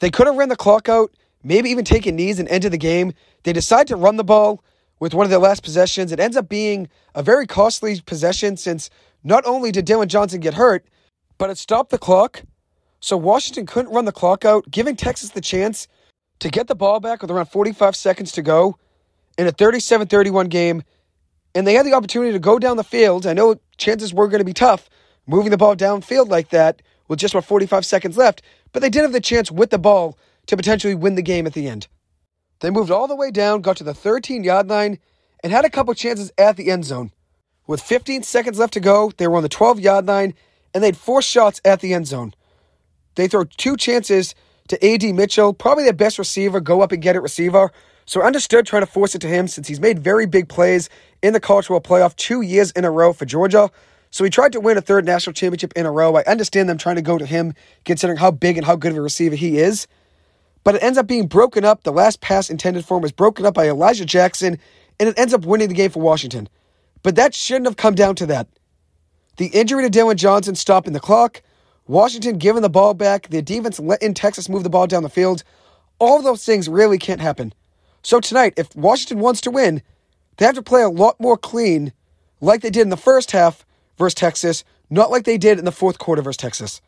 They 0.00 0.10
could 0.10 0.26
have 0.26 0.36
ran 0.36 0.50
the 0.50 0.56
clock 0.56 0.90
out, 0.90 1.10
maybe 1.42 1.70
even 1.70 1.86
taken 1.86 2.16
knees 2.16 2.38
and 2.38 2.48
ended 2.50 2.70
the 2.70 2.78
game. 2.78 3.14
They 3.44 3.54
decide 3.54 3.86
to 3.86 3.96
run 3.96 4.16
the 4.16 4.24
ball 4.24 4.62
with 5.00 5.14
one 5.14 5.24
of 5.24 5.30
their 5.30 5.38
last 5.38 5.62
possessions. 5.62 6.12
It 6.12 6.20
ends 6.20 6.36
up 6.36 6.50
being 6.50 6.88
a 7.14 7.22
very 7.22 7.46
costly 7.46 7.98
possession 8.02 8.58
since 8.58 8.90
not 9.24 9.46
only 9.46 9.72
did 9.72 9.86
Dillon 9.86 10.10
Johnson 10.10 10.40
get 10.40 10.54
hurt, 10.54 10.84
but 11.38 11.48
it 11.48 11.56
stopped 11.56 11.90
the 11.90 11.98
clock. 11.98 12.42
So 13.00 13.16
Washington 13.16 13.64
couldn't 13.64 13.92
run 13.92 14.04
the 14.04 14.12
clock 14.12 14.44
out, 14.44 14.70
giving 14.70 14.96
Texas 14.96 15.30
the 15.30 15.40
chance 15.40 15.88
to 16.40 16.50
get 16.50 16.66
the 16.66 16.74
ball 16.74 17.00
back 17.00 17.22
with 17.22 17.30
around 17.30 17.46
45 17.46 17.96
seconds 17.96 18.32
to 18.32 18.42
go 18.42 18.76
in 19.38 19.46
a 19.46 19.50
37 19.50 20.08
31 20.08 20.48
game 20.48 20.82
and 21.54 21.66
they 21.66 21.74
had 21.74 21.86
the 21.86 21.94
opportunity 21.94 22.32
to 22.32 22.38
go 22.38 22.58
down 22.58 22.76
the 22.76 22.84
field. 22.84 23.26
I 23.26 23.32
know 23.32 23.56
chances 23.76 24.14
were 24.14 24.28
going 24.28 24.40
to 24.40 24.44
be 24.44 24.52
tough 24.52 24.88
moving 25.26 25.50
the 25.50 25.56
ball 25.56 25.76
downfield 25.76 26.28
like 26.28 26.50
that 26.50 26.82
with 27.08 27.18
just 27.18 27.34
about 27.34 27.44
45 27.44 27.84
seconds 27.86 28.16
left, 28.16 28.42
but 28.72 28.80
they 28.80 28.90
did 28.90 29.02
have 29.02 29.12
the 29.12 29.20
chance 29.20 29.50
with 29.50 29.70
the 29.70 29.78
ball 29.78 30.18
to 30.46 30.56
potentially 30.56 30.94
win 30.94 31.14
the 31.14 31.22
game 31.22 31.46
at 31.46 31.52
the 31.52 31.68
end. 31.68 31.86
They 32.60 32.70
moved 32.70 32.90
all 32.90 33.08
the 33.08 33.16
way 33.16 33.30
down, 33.30 33.60
got 33.60 33.76
to 33.78 33.84
the 33.84 33.94
13 33.94 34.44
yard 34.44 34.68
line, 34.68 34.98
and 35.42 35.52
had 35.52 35.64
a 35.64 35.70
couple 35.70 35.94
chances 35.94 36.32
at 36.38 36.56
the 36.56 36.70
end 36.70 36.84
zone. 36.84 37.12
With 37.66 37.80
15 37.80 38.22
seconds 38.22 38.58
left 38.58 38.72
to 38.74 38.80
go, 38.80 39.12
they 39.16 39.26
were 39.26 39.36
on 39.36 39.42
the 39.42 39.48
12 39.48 39.80
yard 39.80 40.06
line, 40.06 40.34
and 40.74 40.82
they 40.82 40.88
had 40.88 40.96
four 40.96 41.22
shots 41.22 41.60
at 41.64 41.80
the 41.80 41.94
end 41.94 42.06
zone. 42.06 42.34
They 43.14 43.28
throw 43.28 43.44
two 43.44 43.76
chances 43.76 44.34
to 44.68 44.84
A.D. 44.84 45.12
Mitchell, 45.12 45.52
probably 45.52 45.84
their 45.84 45.92
best 45.92 46.18
receiver, 46.18 46.60
go 46.60 46.80
up 46.80 46.92
and 46.92 47.02
get 47.02 47.16
it 47.16 47.20
receiver, 47.20 47.72
so 48.06 48.20
I 48.20 48.26
understood 48.26 48.66
trying 48.66 48.82
to 48.82 48.86
force 48.86 49.14
it 49.14 49.20
to 49.20 49.28
him 49.28 49.48
since 49.48 49.68
he's 49.68 49.80
made 49.80 49.98
very 49.98 50.26
big 50.26 50.48
plays 50.48 50.88
in 51.22 51.32
the 51.32 51.40
college 51.40 51.66
football 51.66 51.98
playoff 51.98 52.16
two 52.16 52.42
years 52.42 52.70
in 52.72 52.84
a 52.84 52.90
row 52.90 53.12
for 53.12 53.24
Georgia. 53.24 53.70
So 54.10 54.24
he 54.24 54.30
tried 54.30 54.52
to 54.52 54.60
win 54.60 54.76
a 54.76 54.82
third 54.82 55.06
national 55.06 55.32
championship 55.34 55.72
in 55.74 55.86
a 55.86 55.90
row. 55.90 56.16
I 56.16 56.22
understand 56.24 56.68
them 56.68 56.78
trying 56.78 56.96
to 56.96 57.02
go 57.02 57.16
to 57.16 57.24
him 57.24 57.54
considering 57.84 58.18
how 58.18 58.30
big 58.30 58.58
and 58.58 58.66
how 58.66 58.76
good 58.76 58.92
of 58.92 58.98
a 58.98 59.02
receiver 59.02 59.36
he 59.36 59.58
is. 59.58 59.86
But 60.64 60.74
it 60.74 60.82
ends 60.82 60.98
up 60.98 61.06
being 61.06 61.26
broken 61.26 61.64
up. 61.64 61.82
The 61.82 61.92
last 61.92 62.20
pass 62.20 62.50
intended 62.50 62.84
for 62.84 62.96
him 62.96 63.02
was 63.02 63.12
broken 63.12 63.46
up 63.46 63.54
by 63.54 63.68
Elijah 63.68 64.04
Jackson, 64.04 64.58
and 65.00 65.08
it 65.08 65.18
ends 65.18 65.32
up 65.32 65.46
winning 65.46 65.68
the 65.68 65.74
game 65.74 65.90
for 65.90 66.00
Washington. 66.00 66.48
But 67.02 67.16
that 67.16 67.34
shouldn't 67.34 67.66
have 67.66 67.76
come 67.76 67.94
down 67.94 68.14
to 68.16 68.26
that. 68.26 68.48
The 69.38 69.46
injury 69.46 69.82
to 69.84 69.90
Dillon 69.90 70.16
Johnson 70.18 70.54
stopping 70.54 70.92
the 70.92 71.00
clock, 71.00 71.42
Washington 71.86 72.38
giving 72.38 72.62
the 72.62 72.70
ball 72.70 72.94
back, 72.94 73.28
the 73.28 73.42
defense 73.42 73.80
letting 73.80 74.14
Texas 74.14 74.48
move 74.48 74.62
the 74.62 74.70
ball 74.70 74.86
down 74.86 75.02
the 75.02 75.08
field. 75.08 75.42
All 75.98 76.20
those 76.22 76.44
things 76.44 76.68
really 76.68 76.98
can't 76.98 77.20
happen. 77.20 77.54
So 78.02 78.20
tonight, 78.20 78.54
if 78.56 78.74
Washington 78.74 79.20
wants 79.20 79.40
to 79.42 79.50
win, 79.50 79.82
they 80.36 80.44
have 80.44 80.56
to 80.56 80.62
play 80.62 80.82
a 80.82 80.88
lot 80.88 81.20
more 81.20 81.36
clean, 81.36 81.92
like 82.40 82.60
they 82.60 82.70
did 82.70 82.82
in 82.82 82.88
the 82.88 82.96
first 82.96 83.30
half 83.30 83.64
versus 83.96 84.14
Texas, 84.14 84.64
not 84.90 85.10
like 85.10 85.24
they 85.24 85.38
did 85.38 85.58
in 85.58 85.64
the 85.64 85.72
fourth 85.72 85.98
quarter 85.98 86.20
versus 86.20 86.36
Texas. 86.36 86.80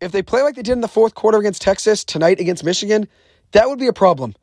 If 0.00 0.12
they 0.12 0.22
play 0.22 0.42
like 0.42 0.54
they 0.54 0.62
did 0.62 0.72
in 0.72 0.80
the 0.80 0.88
fourth 0.88 1.14
quarter 1.14 1.38
against 1.38 1.62
Texas, 1.62 2.04
tonight 2.04 2.40
against 2.40 2.64
Michigan, 2.64 3.06
that 3.52 3.68
would 3.68 3.78
be 3.78 3.86
a 3.86 3.92
problem. 3.92 4.34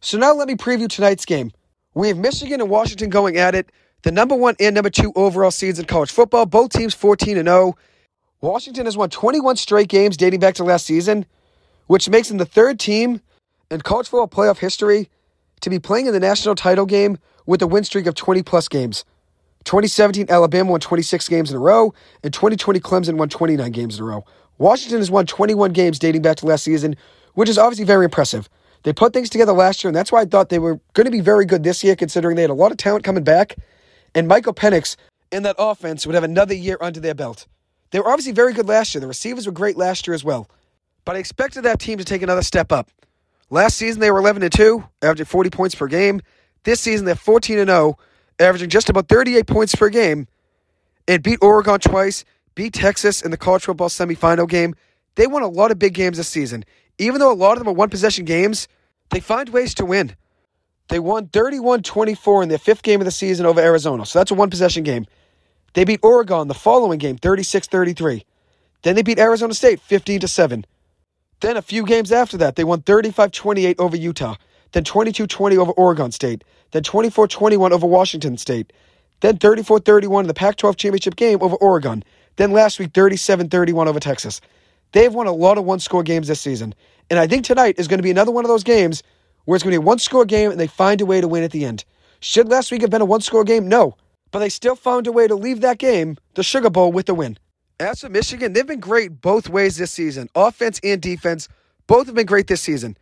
So 0.00 0.18
now 0.18 0.34
let 0.34 0.48
me 0.48 0.56
preview 0.56 0.88
tonight's 0.88 1.24
game. 1.24 1.52
We 1.94 2.08
have 2.08 2.18
Michigan 2.18 2.60
and 2.60 2.68
Washington 2.68 3.08
going 3.08 3.36
at 3.36 3.54
it, 3.54 3.70
the 4.02 4.10
number 4.10 4.34
one 4.34 4.56
and 4.58 4.74
number 4.74 4.90
two 4.90 5.12
overall 5.14 5.52
seeds 5.52 5.78
in 5.78 5.84
college 5.84 6.10
football, 6.10 6.44
both 6.44 6.70
teams 6.70 6.92
14 6.92 7.38
and 7.38 7.46
0. 7.46 7.76
Washington 8.40 8.86
has 8.86 8.96
won 8.96 9.10
21 9.10 9.56
straight 9.56 9.88
games 9.88 10.16
dating 10.16 10.40
back 10.40 10.56
to 10.56 10.64
last 10.64 10.86
season, 10.86 11.24
which 11.86 12.08
makes 12.08 12.28
them 12.28 12.38
the 12.38 12.44
third 12.44 12.80
team 12.80 13.20
in 13.70 13.80
college 13.80 14.08
football 14.08 14.26
playoff 14.26 14.58
history 14.58 15.08
to 15.62 15.70
be 15.70 15.78
playing 15.78 16.06
in 16.06 16.12
the 16.12 16.20
national 16.20 16.54
title 16.54 16.86
game 16.86 17.18
with 17.46 17.62
a 17.62 17.66
win 17.66 17.84
streak 17.84 18.06
of 18.06 18.14
20 18.14 18.42
plus 18.42 18.68
games. 18.68 19.04
2017, 19.64 20.26
Alabama 20.28 20.72
won 20.72 20.80
26 20.80 21.28
games 21.28 21.50
in 21.50 21.56
a 21.56 21.60
row, 21.60 21.94
and 22.22 22.34
2020, 22.34 22.80
Clemson 22.80 23.16
won 23.16 23.28
29 23.28 23.70
games 23.70 23.96
in 23.96 24.04
a 24.04 24.06
row. 24.06 24.24
Washington 24.58 24.98
has 24.98 25.10
won 25.10 25.24
21 25.24 25.72
games 25.72 25.98
dating 25.98 26.22
back 26.22 26.36
to 26.38 26.46
last 26.46 26.64
season, 26.64 26.96
which 27.34 27.48
is 27.48 27.58
obviously 27.58 27.84
very 27.84 28.04
impressive. 28.04 28.48
They 28.82 28.92
put 28.92 29.12
things 29.12 29.30
together 29.30 29.52
last 29.52 29.82
year, 29.82 29.88
and 29.88 29.96
that's 29.96 30.10
why 30.10 30.22
I 30.22 30.24
thought 30.24 30.48
they 30.48 30.58
were 30.58 30.80
going 30.94 31.04
to 31.04 31.12
be 31.12 31.20
very 31.20 31.46
good 31.46 31.62
this 31.62 31.84
year, 31.84 31.94
considering 31.94 32.34
they 32.34 32.42
had 32.42 32.50
a 32.50 32.54
lot 32.54 32.72
of 32.72 32.76
talent 32.76 33.04
coming 33.04 33.22
back. 33.22 33.56
And 34.14 34.26
Michael 34.26 34.52
Penix 34.52 34.96
in 35.30 35.44
that 35.44 35.56
offense 35.58 36.06
would 36.06 36.14
have 36.14 36.24
another 36.24 36.54
year 36.54 36.76
under 36.80 36.98
their 36.98 37.14
belt. 37.14 37.46
They 37.92 38.00
were 38.00 38.08
obviously 38.08 38.32
very 38.32 38.52
good 38.52 38.66
last 38.66 38.94
year. 38.94 39.00
The 39.00 39.06
receivers 39.06 39.46
were 39.46 39.52
great 39.52 39.76
last 39.76 40.06
year 40.06 40.14
as 40.14 40.24
well. 40.24 40.50
But 41.04 41.16
I 41.16 41.20
expected 41.20 41.62
that 41.62 41.78
team 41.78 41.98
to 41.98 42.04
take 42.04 42.22
another 42.22 42.42
step 42.42 42.72
up. 42.72 42.90
Last 43.52 43.76
season 43.76 44.00
they 44.00 44.10
were 44.10 44.20
11 44.20 44.42
and 44.42 44.50
2, 44.50 44.82
averaging 45.02 45.26
40 45.26 45.50
points 45.50 45.74
per 45.74 45.86
game. 45.86 46.22
This 46.64 46.80
season 46.80 47.04
they're 47.04 47.14
14 47.14 47.58
and 47.58 47.68
0, 47.68 47.98
averaging 48.38 48.70
just 48.70 48.88
about 48.88 49.08
38 49.08 49.46
points 49.46 49.74
per 49.74 49.90
game, 49.90 50.26
and 51.06 51.22
beat 51.22 51.38
Oregon 51.42 51.78
twice, 51.78 52.24
beat 52.54 52.72
Texas 52.72 53.20
in 53.20 53.30
the 53.30 53.36
college 53.36 53.64
football 53.64 53.90
semifinal 53.90 54.48
game. 54.48 54.74
They 55.16 55.26
won 55.26 55.42
a 55.42 55.48
lot 55.48 55.70
of 55.70 55.78
big 55.78 55.92
games 55.92 56.16
this 56.16 56.28
season. 56.28 56.64
Even 56.96 57.20
though 57.20 57.30
a 57.30 57.34
lot 57.34 57.52
of 57.52 57.58
them 57.58 57.68
are 57.68 57.74
one 57.74 57.90
possession 57.90 58.24
games, 58.24 58.68
they 59.10 59.20
find 59.20 59.50
ways 59.50 59.74
to 59.74 59.84
win. 59.84 60.16
They 60.88 60.98
won 60.98 61.26
31 61.26 61.82
24 61.82 62.44
in 62.44 62.48
their 62.48 62.56
fifth 62.56 62.82
game 62.82 63.02
of 63.02 63.04
the 63.04 63.10
season 63.10 63.44
over 63.44 63.60
Arizona. 63.60 64.06
So 64.06 64.18
that's 64.18 64.30
a 64.30 64.34
one 64.34 64.48
possession 64.48 64.82
game. 64.82 65.04
They 65.74 65.84
beat 65.84 66.00
Oregon 66.02 66.48
the 66.48 66.54
following 66.54 66.98
game 66.98 67.18
36 67.18 67.66
33. 67.66 68.24
Then 68.80 68.96
they 68.96 69.02
beat 69.02 69.18
Arizona 69.18 69.52
State 69.52 69.80
15 69.80 70.22
7. 70.22 70.64
Then 71.42 71.56
a 71.56 71.62
few 71.62 71.84
games 71.84 72.12
after 72.12 72.36
that, 72.36 72.54
they 72.54 72.62
won 72.62 72.82
35 72.82 73.32
28 73.32 73.80
over 73.80 73.96
Utah. 73.96 74.36
Then 74.70 74.84
22 74.84 75.26
20 75.26 75.56
over 75.56 75.72
Oregon 75.72 76.12
State. 76.12 76.44
Then 76.70 76.84
24 76.84 77.26
21 77.26 77.72
over 77.72 77.84
Washington 77.84 78.38
State. 78.38 78.72
Then 79.20 79.38
34 79.38 79.80
31 79.80 80.24
in 80.24 80.28
the 80.28 80.34
Pac 80.34 80.54
12 80.54 80.76
championship 80.76 81.16
game 81.16 81.42
over 81.42 81.56
Oregon. 81.56 82.04
Then 82.36 82.52
last 82.52 82.78
week 82.78 82.92
37 82.94 83.48
31 83.48 83.88
over 83.88 83.98
Texas. 83.98 84.40
They've 84.92 85.12
won 85.12 85.26
a 85.26 85.32
lot 85.32 85.58
of 85.58 85.64
one 85.64 85.80
score 85.80 86.04
games 86.04 86.28
this 86.28 86.40
season. 86.40 86.76
And 87.10 87.18
I 87.18 87.26
think 87.26 87.44
tonight 87.44 87.74
is 87.76 87.88
going 87.88 87.98
to 87.98 88.04
be 88.04 88.12
another 88.12 88.30
one 88.30 88.44
of 88.44 88.48
those 88.48 88.62
games 88.62 89.02
where 89.44 89.56
it's 89.56 89.64
going 89.64 89.72
to 89.72 89.80
be 89.80 89.84
a 89.84 89.86
one 89.86 89.98
score 89.98 90.24
game 90.24 90.52
and 90.52 90.60
they 90.60 90.68
find 90.68 91.00
a 91.00 91.06
way 91.06 91.20
to 91.20 91.26
win 91.26 91.42
at 91.42 91.50
the 91.50 91.64
end. 91.64 91.84
Should 92.20 92.50
last 92.50 92.70
week 92.70 92.82
have 92.82 92.90
been 92.90 93.02
a 93.02 93.04
one 93.04 93.20
score 93.20 93.42
game? 93.42 93.68
No. 93.68 93.96
But 94.30 94.38
they 94.38 94.48
still 94.48 94.76
found 94.76 95.08
a 95.08 95.12
way 95.12 95.26
to 95.26 95.34
leave 95.34 95.60
that 95.62 95.78
game, 95.78 96.18
the 96.34 96.44
Sugar 96.44 96.70
Bowl, 96.70 96.92
with 96.92 97.08
a 97.08 97.14
win. 97.14 97.36
As 97.82 97.98
for 97.98 98.08
Michigan, 98.08 98.52
they've 98.52 98.64
been 98.64 98.78
great 98.78 99.20
both 99.20 99.48
ways 99.48 99.76
this 99.76 99.90
season. 99.90 100.28
Offense 100.36 100.78
and 100.84 101.02
defense, 101.02 101.48
both 101.88 102.06
have 102.06 102.14
been 102.14 102.26
great 102.26 102.46
this 102.46 102.60
season. 102.60 102.96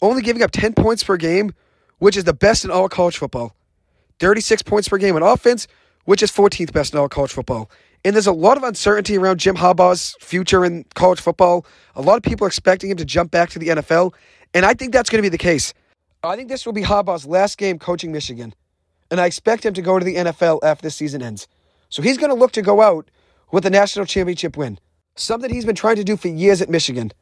Only 0.00 0.22
giving 0.22 0.44
up 0.44 0.52
10 0.52 0.74
points 0.74 1.02
per 1.02 1.16
game, 1.16 1.52
which 1.98 2.16
is 2.16 2.22
the 2.22 2.32
best 2.32 2.64
in 2.64 2.70
all 2.70 2.88
college 2.88 3.18
football. 3.18 3.56
36 4.20 4.62
points 4.62 4.88
per 4.88 4.96
game 4.96 5.16
on 5.16 5.24
offense, 5.24 5.66
which 6.04 6.22
is 6.22 6.30
14th 6.30 6.72
best 6.72 6.92
in 6.92 7.00
all 7.00 7.08
college 7.08 7.32
football. 7.32 7.68
And 8.04 8.14
there's 8.14 8.28
a 8.28 8.32
lot 8.32 8.56
of 8.56 8.62
uncertainty 8.62 9.18
around 9.18 9.40
Jim 9.40 9.56
Harbaugh's 9.56 10.14
future 10.20 10.64
in 10.64 10.84
college 10.94 11.20
football. 11.20 11.66
A 11.96 12.00
lot 12.00 12.16
of 12.16 12.22
people 12.22 12.44
are 12.44 12.48
expecting 12.48 12.90
him 12.90 12.98
to 12.98 13.04
jump 13.04 13.32
back 13.32 13.50
to 13.50 13.58
the 13.58 13.70
NFL, 13.70 14.14
and 14.54 14.64
I 14.64 14.74
think 14.74 14.92
that's 14.92 15.10
going 15.10 15.18
to 15.18 15.28
be 15.28 15.30
the 15.30 15.36
case. 15.36 15.74
I 16.22 16.36
think 16.36 16.48
this 16.48 16.64
will 16.64 16.72
be 16.72 16.82
Harbaugh's 16.82 17.26
last 17.26 17.58
game 17.58 17.76
coaching 17.76 18.12
Michigan, 18.12 18.54
and 19.10 19.20
I 19.20 19.26
expect 19.26 19.66
him 19.66 19.74
to 19.74 19.82
go 19.82 19.98
to 19.98 20.04
the 20.04 20.14
NFL 20.14 20.60
after 20.62 20.82
this 20.82 20.94
season 20.94 21.24
ends. 21.24 21.48
So 21.88 22.02
he's 22.02 22.18
going 22.18 22.30
to 22.30 22.36
look 22.36 22.52
to 22.52 22.62
go 22.62 22.80
out 22.80 23.10
with 23.52 23.66
a 23.66 23.70
national 23.70 24.06
championship 24.06 24.56
win, 24.56 24.78
something 25.14 25.52
he's 25.52 25.66
been 25.66 25.76
trying 25.76 25.96
to 25.96 26.04
do 26.04 26.16
for 26.16 26.28
years 26.28 26.60
at 26.60 26.70
Michigan, 26.70 27.12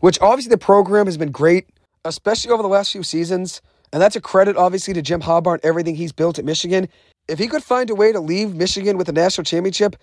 which 0.00 0.18
obviously 0.20 0.50
the 0.50 0.58
program 0.58 1.06
has 1.06 1.16
been 1.16 1.30
great, 1.30 1.68
especially 2.04 2.50
over 2.50 2.62
the 2.62 2.68
last 2.68 2.90
few 2.90 3.02
seasons. 3.02 3.60
And 3.92 4.02
that's 4.02 4.16
a 4.16 4.20
credit, 4.20 4.56
obviously, 4.56 4.92
to 4.94 5.02
Jim 5.02 5.20
Harbaugh 5.20 5.54
and 5.54 5.64
everything 5.64 5.94
he's 5.94 6.10
built 6.10 6.38
at 6.38 6.44
Michigan. 6.44 6.88
If 7.28 7.38
he 7.38 7.46
could 7.46 7.62
find 7.62 7.88
a 7.90 7.94
way 7.94 8.10
to 8.10 8.18
leave 8.18 8.54
Michigan 8.54 8.98
with 8.98 9.08
a 9.08 9.12
national 9.12 9.44
championship, 9.44 9.94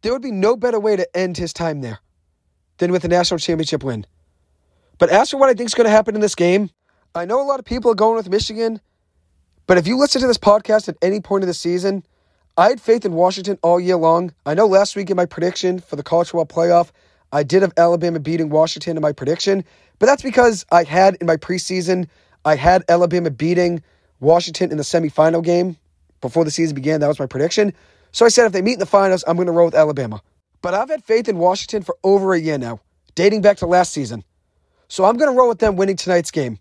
there 0.00 0.12
would 0.12 0.22
be 0.22 0.30
no 0.30 0.56
better 0.56 0.80
way 0.80 0.96
to 0.96 1.16
end 1.16 1.36
his 1.36 1.52
time 1.52 1.82
there 1.82 1.98
than 2.78 2.90
with 2.90 3.04
a 3.04 3.08
national 3.08 3.38
championship 3.38 3.84
win. 3.84 4.06
But 4.98 5.10
as 5.10 5.30
for 5.30 5.36
what 5.36 5.50
I 5.50 5.54
think 5.54 5.68
is 5.68 5.74
going 5.74 5.84
to 5.84 5.90
happen 5.90 6.14
in 6.14 6.20
this 6.20 6.34
game, 6.34 6.70
I 7.14 7.26
know 7.26 7.40
a 7.40 7.44
lot 7.44 7.58
of 7.58 7.64
people 7.64 7.90
are 7.90 7.96
going 7.96 8.16
with 8.16 8.30
Michigan, 8.30 8.80
but 9.66 9.78
if 9.78 9.86
you 9.86 9.98
listen 9.98 10.20
to 10.20 10.26
this 10.26 10.38
podcast 10.38 10.88
at 10.88 10.96
any 11.02 11.20
point 11.20 11.44
of 11.44 11.48
the 11.48 11.54
season, 11.54 12.04
I 12.56 12.68
had 12.68 12.80
faith 12.80 13.04
in 13.04 13.14
Washington 13.14 13.58
all 13.62 13.80
year 13.80 13.96
long. 13.96 14.32
I 14.46 14.54
know 14.54 14.66
last 14.66 14.94
week 14.94 15.10
in 15.10 15.16
my 15.16 15.26
prediction 15.26 15.80
for 15.80 15.96
the 15.96 16.04
college 16.04 16.30
football 16.30 16.46
playoff, 16.46 16.92
I 17.32 17.42
did 17.42 17.62
have 17.62 17.72
Alabama 17.76 18.20
beating 18.20 18.48
Washington 18.48 18.96
in 18.96 19.02
my 19.02 19.10
prediction, 19.10 19.64
but 19.98 20.06
that's 20.06 20.22
because 20.22 20.64
I 20.70 20.84
had 20.84 21.16
in 21.16 21.26
my 21.26 21.36
preseason, 21.36 22.06
I 22.44 22.54
had 22.54 22.84
Alabama 22.88 23.30
beating 23.30 23.82
Washington 24.20 24.70
in 24.70 24.76
the 24.76 24.84
semifinal 24.84 25.42
game 25.42 25.76
before 26.20 26.44
the 26.44 26.52
season 26.52 26.76
began. 26.76 27.00
That 27.00 27.08
was 27.08 27.18
my 27.18 27.26
prediction. 27.26 27.72
So 28.12 28.24
I 28.24 28.28
said 28.28 28.46
if 28.46 28.52
they 28.52 28.62
meet 28.62 28.74
in 28.74 28.78
the 28.78 28.86
finals, 28.86 29.24
I'm 29.26 29.34
going 29.34 29.46
to 29.46 29.52
roll 29.52 29.66
with 29.66 29.74
Alabama. 29.74 30.22
But 30.62 30.74
I've 30.74 30.90
had 30.90 31.02
faith 31.02 31.28
in 31.28 31.38
Washington 31.38 31.82
for 31.82 31.96
over 32.04 32.34
a 32.34 32.40
year 32.40 32.56
now, 32.56 32.78
dating 33.16 33.42
back 33.42 33.56
to 33.58 33.66
last 33.66 33.92
season. 33.92 34.22
So 34.86 35.04
I'm 35.04 35.16
going 35.16 35.32
to 35.32 35.36
roll 35.36 35.48
with 35.48 35.58
them 35.58 35.74
winning 35.74 35.96
tonight's 35.96 36.30
game. 36.30 36.60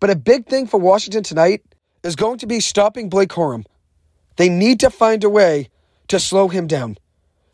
But 0.00 0.10
a 0.10 0.16
big 0.16 0.46
thing 0.46 0.66
for 0.66 0.80
Washington 0.80 1.22
tonight 1.22 1.62
is 2.02 2.16
going 2.16 2.38
to 2.38 2.48
be 2.48 2.58
stopping 2.58 3.08
Blake 3.08 3.28
Corum. 3.28 3.64
They 4.40 4.48
need 4.48 4.80
to 4.80 4.88
find 4.88 5.22
a 5.22 5.28
way 5.28 5.68
to 6.08 6.18
slow 6.18 6.48
him 6.48 6.66
down. 6.66 6.96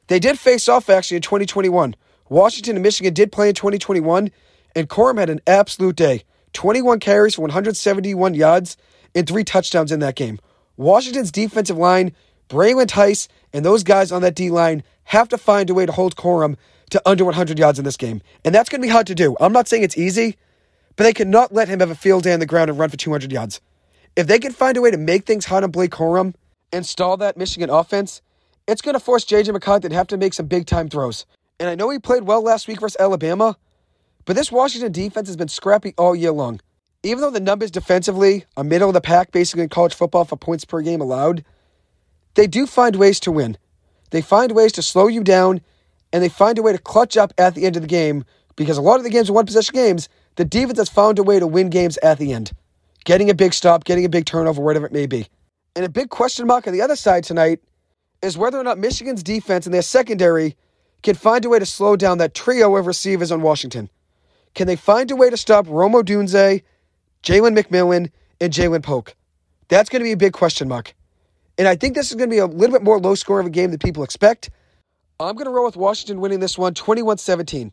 They 0.06 0.20
did 0.20 0.38
face 0.38 0.68
off 0.68 0.88
actually 0.88 1.16
in 1.16 1.22
2021. 1.22 1.96
Washington 2.28 2.76
and 2.76 2.82
Michigan 2.84 3.12
did 3.12 3.32
play 3.32 3.48
in 3.48 3.56
2021, 3.56 4.30
and 4.76 4.88
Corum 4.88 5.18
had 5.18 5.28
an 5.28 5.40
absolute 5.48 5.96
day 5.96 6.22
21 6.52 7.00
carries 7.00 7.34
for 7.34 7.40
171 7.40 8.34
yards 8.34 8.76
and 9.16 9.26
three 9.26 9.42
touchdowns 9.42 9.90
in 9.90 9.98
that 9.98 10.14
game. 10.14 10.38
Washington's 10.76 11.32
defensive 11.32 11.76
line, 11.76 12.12
Bralen 12.48 12.86
Trice, 12.86 13.26
and 13.52 13.64
those 13.64 13.82
guys 13.82 14.12
on 14.12 14.22
that 14.22 14.36
D 14.36 14.48
line 14.48 14.84
have 15.06 15.28
to 15.30 15.38
find 15.38 15.68
a 15.68 15.74
way 15.74 15.86
to 15.86 15.92
hold 15.92 16.14
Corum 16.14 16.54
to 16.90 17.02
under 17.04 17.24
100 17.24 17.58
yards 17.58 17.80
in 17.80 17.84
this 17.84 17.96
game. 17.96 18.22
And 18.44 18.54
that's 18.54 18.68
going 18.68 18.80
to 18.80 18.86
be 18.86 18.92
hard 18.92 19.08
to 19.08 19.14
do. 19.16 19.36
I'm 19.40 19.52
not 19.52 19.66
saying 19.66 19.82
it's 19.82 19.98
easy, 19.98 20.36
but 20.94 21.02
they 21.02 21.12
cannot 21.12 21.52
let 21.52 21.66
him 21.66 21.80
have 21.80 21.90
a 21.90 21.96
field 21.96 22.22
day 22.22 22.32
on 22.32 22.38
the 22.38 22.46
ground 22.46 22.70
and 22.70 22.78
run 22.78 22.90
for 22.90 22.96
200 22.96 23.32
yards. 23.32 23.60
If 24.14 24.28
they 24.28 24.38
can 24.38 24.52
find 24.52 24.76
a 24.76 24.80
way 24.80 24.92
to 24.92 24.96
make 24.96 25.26
things 25.26 25.46
hard 25.46 25.64
on 25.64 25.72
Blake 25.72 25.90
Corum, 25.90 26.34
install 26.72 27.16
that 27.18 27.36
Michigan 27.36 27.70
offense, 27.70 28.22
it's 28.66 28.82
going 28.82 28.94
to 28.94 29.00
force 29.00 29.24
J.J. 29.24 29.52
McCarthy 29.52 29.88
to 29.88 29.94
have 29.94 30.08
to 30.08 30.16
make 30.16 30.34
some 30.34 30.46
big 30.46 30.66
time 30.66 30.88
throws. 30.88 31.26
And 31.58 31.68
I 31.68 31.74
know 31.74 31.88
he 31.90 31.98
played 31.98 32.24
well 32.24 32.42
last 32.42 32.68
week 32.68 32.80
versus 32.80 32.96
Alabama, 32.98 33.56
but 34.24 34.36
this 34.36 34.52
Washington 34.52 34.92
defense 34.92 35.28
has 35.28 35.36
been 35.36 35.48
scrappy 35.48 35.94
all 35.96 36.14
year 36.14 36.32
long. 36.32 36.60
Even 37.02 37.20
though 37.20 37.30
the 37.30 37.40
numbers 37.40 37.70
defensively 37.70 38.44
are 38.56 38.64
middle 38.64 38.88
of 38.88 38.94
the 38.94 39.00
pack 39.00 39.30
basically 39.30 39.62
in 39.62 39.68
college 39.68 39.94
football 39.94 40.24
for 40.24 40.36
points 40.36 40.64
per 40.64 40.80
game 40.80 41.00
allowed, 41.00 41.44
they 42.34 42.46
do 42.46 42.66
find 42.66 42.96
ways 42.96 43.20
to 43.20 43.32
win. 43.32 43.56
They 44.10 44.20
find 44.20 44.52
ways 44.52 44.72
to 44.72 44.82
slow 44.82 45.06
you 45.06 45.22
down, 45.22 45.60
and 46.12 46.22
they 46.22 46.28
find 46.28 46.58
a 46.58 46.62
way 46.62 46.72
to 46.72 46.78
clutch 46.78 47.16
up 47.16 47.32
at 47.38 47.54
the 47.54 47.64
end 47.64 47.76
of 47.76 47.82
the 47.82 47.88
game 47.88 48.24
because 48.56 48.76
a 48.76 48.82
lot 48.82 48.98
of 48.98 49.04
the 49.04 49.10
games 49.10 49.30
are 49.30 49.34
one 49.34 49.46
possession 49.46 49.74
games. 49.74 50.08
The 50.36 50.44
defense 50.44 50.78
has 50.78 50.88
found 50.88 51.18
a 51.18 51.22
way 51.22 51.38
to 51.38 51.46
win 51.46 51.70
games 51.70 51.98
at 51.98 52.18
the 52.18 52.32
end, 52.32 52.52
getting 53.04 53.30
a 53.30 53.34
big 53.34 53.54
stop, 53.54 53.84
getting 53.84 54.04
a 54.04 54.08
big 54.08 54.26
turnover, 54.26 54.60
whatever 54.62 54.86
it 54.86 54.92
may 54.92 55.06
be. 55.06 55.28
And 55.76 55.84
a 55.84 55.90
big 55.90 56.08
question 56.08 56.46
mark 56.46 56.66
on 56.66 56.72
the 56.72 56.80
other 56.80 56.96
side 56.96 57.22
tonight 57.22 57.60
is 58.22 58.38
whether 58.38 58.58
or 58.58 58.64
not 58.64 58.78
Michigan's 58.78 59.22
defense 59.22 59.66
and 59.66 59.74
their 59.74 59.82
secondary 59.82 60.56
can 61.02 61.14
find 61.14 61.44
a 61.44 61.50
way 61.50 61.58
to 61.58 61.66
slow 61.66 61.96
down 61.96 62.16
that 62.16 62.34
trio 62.34 62.74
of 62.76 62.86
receivers 62.86 63.30
on 63.30 63.42
Washington. 63.42 63.90
Can 64.54 64.66
they 64.66 64.74
find 64.74 65.10
a 65.10 65.16
way 65.16 65.28
to 65.28 65.36
stop 65.36 65.66
Romo 65.66 66.02
Odunze, 66.02 66.62
Jalen 67.22 67.56
McMillan, 67.56 68.10
and 68.40 68.52
Ja'Lynn 68.54 68.82
Polk? 68.82 69.14
That's 69.68 69.90
going 69.90 70.00
to 70.00 70.04
be 70.04 70.12
a 70.12 70.16
big 70.16 70.32
question 70.32 70.66
mark. 70.66 70.94
And 71.58 71.68
I 71.68 71.76
think 71.76 71.94
this 71.94 72.08
is 72.08 72.16
going 72.16 72.30
to 72.30 72.34
be 72.34 72.38
a 72.38 72.46
little 72.46 72.74
bit 72.74 72.82
more 72.82 72.98
low 72.98 73.14
score 73.14 73.38
of 73.38 73.44
a 73.44 73.50
game 73.50 73.70
than 73.70 73.78
people 73.78 74.02
expect. 74.02 74.48
I'm 75.20 75.34
going 75.34 75.44
to 75.44 75.50
roll 75.50 75.66
with 75.66 75.76
Washington 75.76 76.20
winning 76.20 76.40
this 76.40 76.56
one 76.56 76.72
21 76.72 77.18
17. 77.18 77.72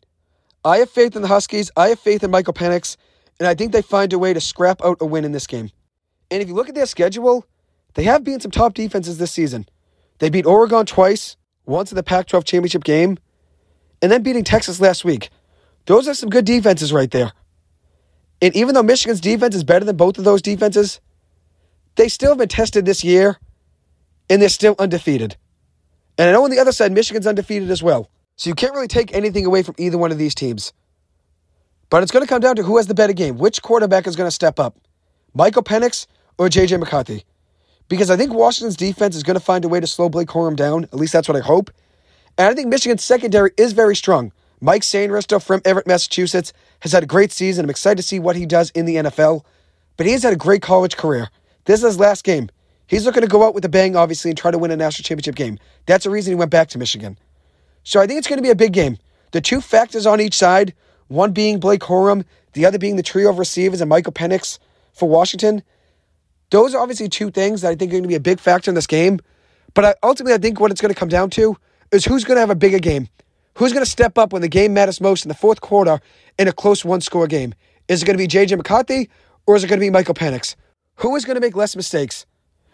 I 0.62 0.78
have 0.78 0.90
faith 0.90 1.16
in 1.16 1.22
the 1.22 1.28
Huskies. 1.28 1.70
I 1.74 1.88
have 1.88 2.00
faith 2.00 2.22
in 2.22 2.30
Michael 2.30 2.54
Penix. 2.54 2.98
And 3.40 3.46
I 3.46 3.54
think 3.54 3.72
they 3.72 3.82
find 3.82 4.12
a 4.12 4.18
way 4.18 4.34
to 4.34 4.40
scrap 4.42 4.84
out 4.84 4.98
a 5.00 5.06
win 5.06 5.24
in 5.24 5.32
this 5.32 5.46
game. 5.46 5.70
And 6.30 6.42
if 6.42 6.48
you 6.48 6.54
look 6.54 6.68
at 6.68 6.74
their 6.74 6.86
schedule, 6.86 7.46
they 7.94 8.04
have 8.04 8.24
beaten 8.24 8.40
some 8.40 8.50
top 8.50 8.74
defenses 8.74 9.18
this 9.18 9.32
season. 9.32 9.66
They 10.18 10.30
beat 10.30 10.46
Oregon 10.46 10.86
twice, 10.86 11.36
once 11.66 11.90
in 11.90 11.96
the 11.96 12.02
Pac 12.02 12.26
12 12.26 12.44
championship 12.44 12.84
game, 12.84 13.18
and 14.02 14.12
then 14.12 14.22
beating 14.22 14.44
Texas 14.44 14.80
last 14.80 15.04
week. 15.04 15.30
Those 15.86 16.08
are 16.08 16.14
some 16.14 16.28
good 16.28 16.44
defenses 16.44 16.92
right 16.92 17.10
there. 17.10 17.32
And 18.42 18.54
even 18.56 18.74
though 18.74 18.82
Michigan's 18.82 19.20
defense 19.20 19.54
is 19.54 19.64
better 19.64 19.84
than 19.84 19.96
both 19.96 20.18
of 20.18 20.24
those 20.24 20.42
defenses, 20.42 21.00
they 21.96 22.08
still 22.08 22.30
have 22.30 22.38
been 22.38 22.48
tested 22.48 22.84
this 22.84 23.04
year, 23.04 23.38
and 24.28 24.42
they're 24.42 24.48
still 24.48 24.74
undefeated. 24.78 25.36
And 26.18 26.28
I 26.28 26.32
know 26.32 26.44
on 26.44 26.50
the 26.50 26.58
other 26.58 26.72
side, 26.72 26.92
Michigan's 26.92 27.26
undefeated 27.26 27.70
as 27.70 27.82
well. 27.82 28.10
So 28.36 28.50
you 28.50 28.54
can't 28.54 28.74
really 28.74 28.88
take 28.88 29.14
anything 29.14 29.46
away 29.46 29.62
from 29.62 29.74
either 29.78 29.98
one 29.98 30.10
of 30.10 30.18
these 30.18 30.34
teams. 30.34 30.72
But 31.90 32.02
it's 32.02 32.12
going 32.12 32.24
to 32.24 32.28
come 32.28 32.40
down 32.40 32.56
to 32.56 32.62
who 32.62 32.76
has 32.76 32.86
the 32.86 32.94
better 32.94 33.12
game. 33.12 33.38
Which 33.38 33.62
quarterback 33.62 34.06
is 34.06 34.16
going 34.16 34.26
to 34.26 34.34
step 34.34 34.58
up? 34.58 34.76
Michael 35.34 35.62
Penix 35.62 36.06
or 36.38 36.48
J.J. 36.48 36.78
McCarthy? 36.78 37.24
Because 37.88 38.10
I 38.10 38.16
think 38.16 38.32
Washington's 38.32 38.76
defense 38.76 39.14
is 39.14 39.22
going 39.22 39.38
to 39.38 39.44
find 39.44 39.64
a 39.64 39.68
way 39.68 39.80
to 39.80 39.86
slow 39.86 40.08
Blake 40.08 40.28
Corum 40.28 40.56
down. 40.56 40.84
At 40.84 40.94
least 40.94 41.12
that's 41.12 41.28
what 41.28 41.36
I 41.36 41.40
hope. 41.40 41.70
And 42.38 42.48
I 42.48 42.54
think 42.54 42.68
Michigan's 42.68 43.04
secondary 43.04 43.52
is 43.56 43.72
very 43.72 43.94
strong. 43.94 44.32
Mike 44.60 44.82
Sainristil 44.82 45.42
from 45.42 45.60
Everett, 45.64 45.86
Massachusetts, 45.86 46.52
has 46.80 46.92
had 46.92 47.02
a 47.02 47.06
great 47.06 47.30
season. 47.30 47.64
I'm 47.64 47.70
excited 47.70 47.96
to 47.96 48.02
see 48.02 48.18
what 48.18 48.36
he 48.36 48.46
does 48.46 48.70
in 48.70 48.86
the 48.86 48.96
NFL. 48.96 49.44
But 49.96 50.06
he 50.06 50.12
has 50.12 50.22
had 50.22 50.32
a 50.32 50.36
great 50.36 50.62
college 50.62 50.96
career. 50.96 51.28
This 51.66 51.80
is 51.80 51.86
his 51.86 51.98
last 51.98 52.24
game. 52.24 52.48
He's 52.86 53.06
looking 53.06 53.22
to 53.22 53.28
go 53.28 53.46
out 53.46 53.54
with 53.54 53.64
a 53.64 53.68
bang, 53.68 53.96
obviously, 53.96 54.30
and 54.30 54.38
try 54.38 54.50
to 54.50 54.58
win 54.58 54.70
a 54.70 54.76
national 54.76 55.04
championship 55.04 55.34
game. 55.34 55.58
That's 55.86 56.04
the 56.04 56.10
reason 56.10 56.32
he 56.32 56.36
went 56.36 56.50
back 56.50 56.68
to 56.68 56.78
Michigan. 56.78 57.18
So 57.82 58.00
I 58.00 58.06
think 58.06 58.18
it's 58.18 58.28
going 58.28 58.38
to 58.38 58.42
be 58.42 58.50
a 58.50 58.56
big 58.56 58.72
game. 58.72 58.98
The 59.32 59.40
two 59.40 59.60
factors 59.60 60.06
on 60.06 60.20
each 60.20 60.34
side, 60.34 60.74
one 61.08 61.32
being 61.32 61.60
Blake 61.60 61.80
Corum, 61.80 62.24
the 62.52 62.66
other 62.66 62.78
being 62.78 62.96
the 62.96 63.02
trio 63.02 63.30
of 63.30 63.38
receivers 63.38 63.80
and 63.80 63.88
Michael 63.88 64.12
Penix 64.12 64.58
for 64.92 65.08
Washington. 65.08 65.62
Those 66.50 66.74
are 66.74 66.80
obviously 66.80 67.08
two 67.08 67.30
things 67.30 67.62
that 67.62 67.70
I 67.70 67.74
think 67.74 67.90
are 67.90 67.94
going 67.94 68.02
to 68.04 68.08
be 68.08 68.14
a 68.14 68.20
big 68.20 68.40
factor 68.40 68.70
in 68.70 68.74
this 68.74 68.86
game. 68.86 69.20
But 69.74 69.98
ultimately, 70.02 70.34
I 70.34 70.38
think 70.38 70.60
what 70.60 70.70
it's 70.70 70.80
going 70.80 70.94
to 70.94 70.98
come 70.98 71.08
down 71.08 71.30
to 71.30 71.56
is 71.90 72.04
who's 72.04 72.24
going 72.24 72.36
to 72.36 72.40
have 72.40 72.50
a 72.50 72.54
bigger 72.54 72.78
game. 72.78 73.08
Who's 73.58 73.72
going 73.72 73.84
to 73.84 73.90
step 73.90 74.18
up 74.18 74.32
when 74.32 74.42
the 74.42 74.48
game 74.48 74.74
matters 74.74 75.00
most 75.00 75.24
in 75.24 75.28
the 75.28 75.34
fourth 75.34 75.60
quarter 75.60 76.00
in 76.38 76.48
a 76.48 76.52
close 76.52 76.84
one 76.84 77.00
score 77.00 77.26
game? 77.26 77.54
Is 77.88 78.02
it 78.02 78.06
going 78.06 78.18
to 78.18 78.22
be 78.22 78.28
JJ 78.28 78.56
McCarthy 78.56 79.10
or 79.46 79.56
is 79.56 79.62
it 79.62 79.68
going 79.68 79.78
to 79.78 79.84
be 79.84 79.90
Michael 79.90 80.14
Penix? 80.14 80.56
Who 80.96 81.14
is 81.16 81.24
going 81.24 81.36
to 81.36 81.40
make 81.40 81.56
less 81.56 81.76
mistakes? 81.76 82.26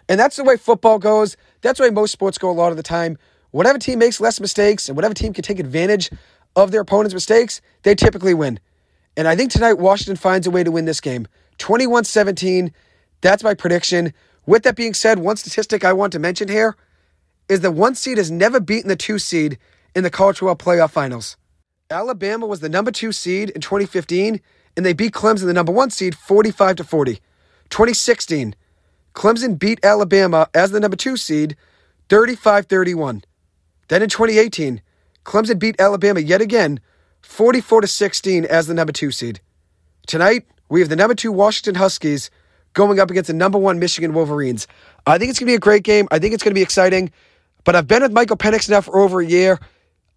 And 0.08 0.18
that's 0.18 0.36
the 0.36 0.44
way 0.44 0.56
football 0.56 0.98
goes. 0.98 1.36
That's 1.60 1.78
the 1.78 1.84
way 1.84 1.90
most 1.90 2.12
sports 2.12 2.38
go 2.38 2.50
a 2.50 2.52
lot 2.52 2.70
of 2.70 2.76
the 2.76 2.82
time. 2.82 3.18
Whatever 3.50 3.78
team 3.78 3.98
makes 3.98 4.20
less 4.20 4.40
mistakes 4.40 4.88
and 4.88 4.96
whatever 4.96 5.14
team 5.14 5.32
can 5.32 5.42
take 5.42 5.58
advantage 5.58 6.10
of 6.56 6.70
their 6.70 6.80
opponent's 6.80 7.14
mistakes, 7.14 7.60
they 7.82 7.94
typically 7.94 8.34
win. 8.34 8.58
And 9.16 9.28
I 9.28 9.36
think 9.36 9.50
tonight 9.50 9.74
Washington 9.74 10.16
finds 10.16 10.46
a 10.46 10.50
way 10.50 10.64
to 10.64 10.70
win 10.70 10.84
this 10.84 11.00
game. 11.00 11.26
21 11.58 12.04
17. 12.04 12.72
That's 13.20 13.44
my 13.44 13.54
prediction. 13.54 14.12
With 14.46 14.62
that 14.62 14.76
being 14.76 14.94
said, 14.94 15.18
one 15.18 15.36
statistic 15.36 15.84
I 15.84 15.92
want 15.92 16.12
to 16.12 16.18
mention 16.18 16.48
here 16.48 16.76
is 17.48 17.60
the 17.60 17.70
one 17.70 17.94
seed 17.94 18.18
has 18.18 18.30
never 18.30 18.60
beaten 18.60 18.88
the 18.88 18.96
two 18.96 19.18
seed 19.18 19.58
in 19.94 20.04
the 20.04 20.10
college 20.10 20.38
football 20.38 20.56
playoff 20.56 20.90
finals. 20.90 21.36
Alabama 21.90 22.46
was 22.46 22.60
the 22.60 22.68
number 22.68 22.92
two 22.92 23.12
seed 23.12 23.50
in 23.50 23.60
2015, 23.60 24.40
and 24.76 24.86
they 24.86 24.92
beat 24.92 25.12
Clemson, 25.12 25.46
the 25.46 25.52
number 25.52 25.72
one 25.72 25.90
seed, 25.90 26.14
45 26.14 26.76
to 26.76 26.84
40. 26.84 27.14
2016, 27.70 28.54
Clemson 29.14 29.58
beat 29.58 29.84
Alabama 29.84 30.48
as 30.54 30.70
the 30.70 30.80
number 30.80 30.96
two 30.96 31.16
seed, 31.16 31.56
35 32.08 32.66
31. 32.66 33.22
Then 33.88 34.02
in 34.02 34.08
2018, 34.08 34.80
Clemson 35.24 35.58
beat 35.58 35.80
Alabama 35.80 36.20
yet 36.20 36.40
again, 36.40 36.80
44 37.22 37.82
to 37.82 37.86
16 37.86 38.44
as 38.44 38.68
the 38.68 38.74
number 38.74 38.92
two 38.92 39.10
seed. 39.10 39.40
Tonight, 40.06 40.46
we 40.68 40.80
have 40.80 40.88
the 40.88 40.96
number 40.96 41.14
two 41.14 41.32
Washington 41.32 41.74
Huskies 41.74 42.30
going 42.72 43.00
up 43.00 43.10
against 43.10 43.28
the 43.28 43.34
number 43.34 43.58
one 43.58 43.78
Michigan 43.78 44.12
Wolverines. 44.12 44.66
I 45.06 45.18
think 45.18 45.30
it's 45.30 45.38
going 45.38 45.46
to 45.46 45.52
be 45.52 45.56
a 45.56 45.60
great 45.60 45.82
game. 45.82 46.08
I 46.10 46.18
think 46.18 46.34
it's 46.34 46.42
going 46.42 46.52
to 46.52 46.58
be 46.58 46.62
exciting. 46.62 47.10
But 47.64 47.76
I've 47.76 47.86
been 47.86 48.02
with 48.02 48.12
Michael 48.12 48.36
Penix 48.36 48.68
now 48.68 48.80
for 48.80 48.98
over 48.98 49.20
a 49.20 49.26
year. 49.26 49.58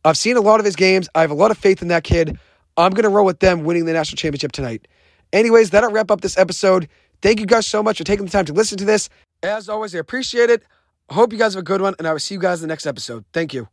I've 0.06 0.18
seen 0.18 0.38
a 0.38 0.42
lot 0.42 0.60
of 0.60 0.66
his 0.66 0.76
games. 0.76 1.10
I 1.16 1.22
have 1.22 1.32
a 1.32 1.36
lot 1.36 1.52
of 1.52 1.58
faith 1.58 1.82
in 1.82 1.88
that 1.90 2.04
kid. 2.04 2.38
I'm 2.78 2.92
going 2.92 3.04
to 3.04 3.10
roll 3.10 3.26
with 3.26 3.40
them 3.40 3.64
winning 3.64 3.86
the 3.86 3.94
national 3.94 4.18
championship 4.18 4.52
tonight. 4.52 4.88
Anyways, 5.32 5.72
that'll 5.72 5.92
wrap 5.92 6.12
up 6.12 6.22
this 6.22 6.38
episode. 6.38 6.88
Thank 7.22 7.40
you 7.40 7.46
guys 7.46 7.66
so 7.66 7.82
much 7.82 7.98
for 7.98 8.04
taking 8.04 8.26
the 8.26 8.32
time 8.32 8.46
to 8.46 8.54
listen 8.54 8.78
to 8.80 8.86
this. 8.86 9.10
As 9.42 9.70
always, 9.70 9.96
I 9.96 10.00
appreciate 10.00 10.50
it. 10.50 10.64
I 11.10 11.16
hope 11.16 11.34
you 11.34 11.40
guys 11.40 11.54
have 11.54 11.62
a 11.62 11.64
good 11.64 11.82
one, 11.82 11.96
and 12.00 12.08
I 12.08 12.12
will 12.12 12.20
see 12.20 12.36
you 12.36 12.40
guys 12.40 12.62
in 12.62 12.68
the 12.68 12.72
next 12.72 12.86
episode. 12.86 13.26
Thank 13.34 13.54
you. 13.54 13.73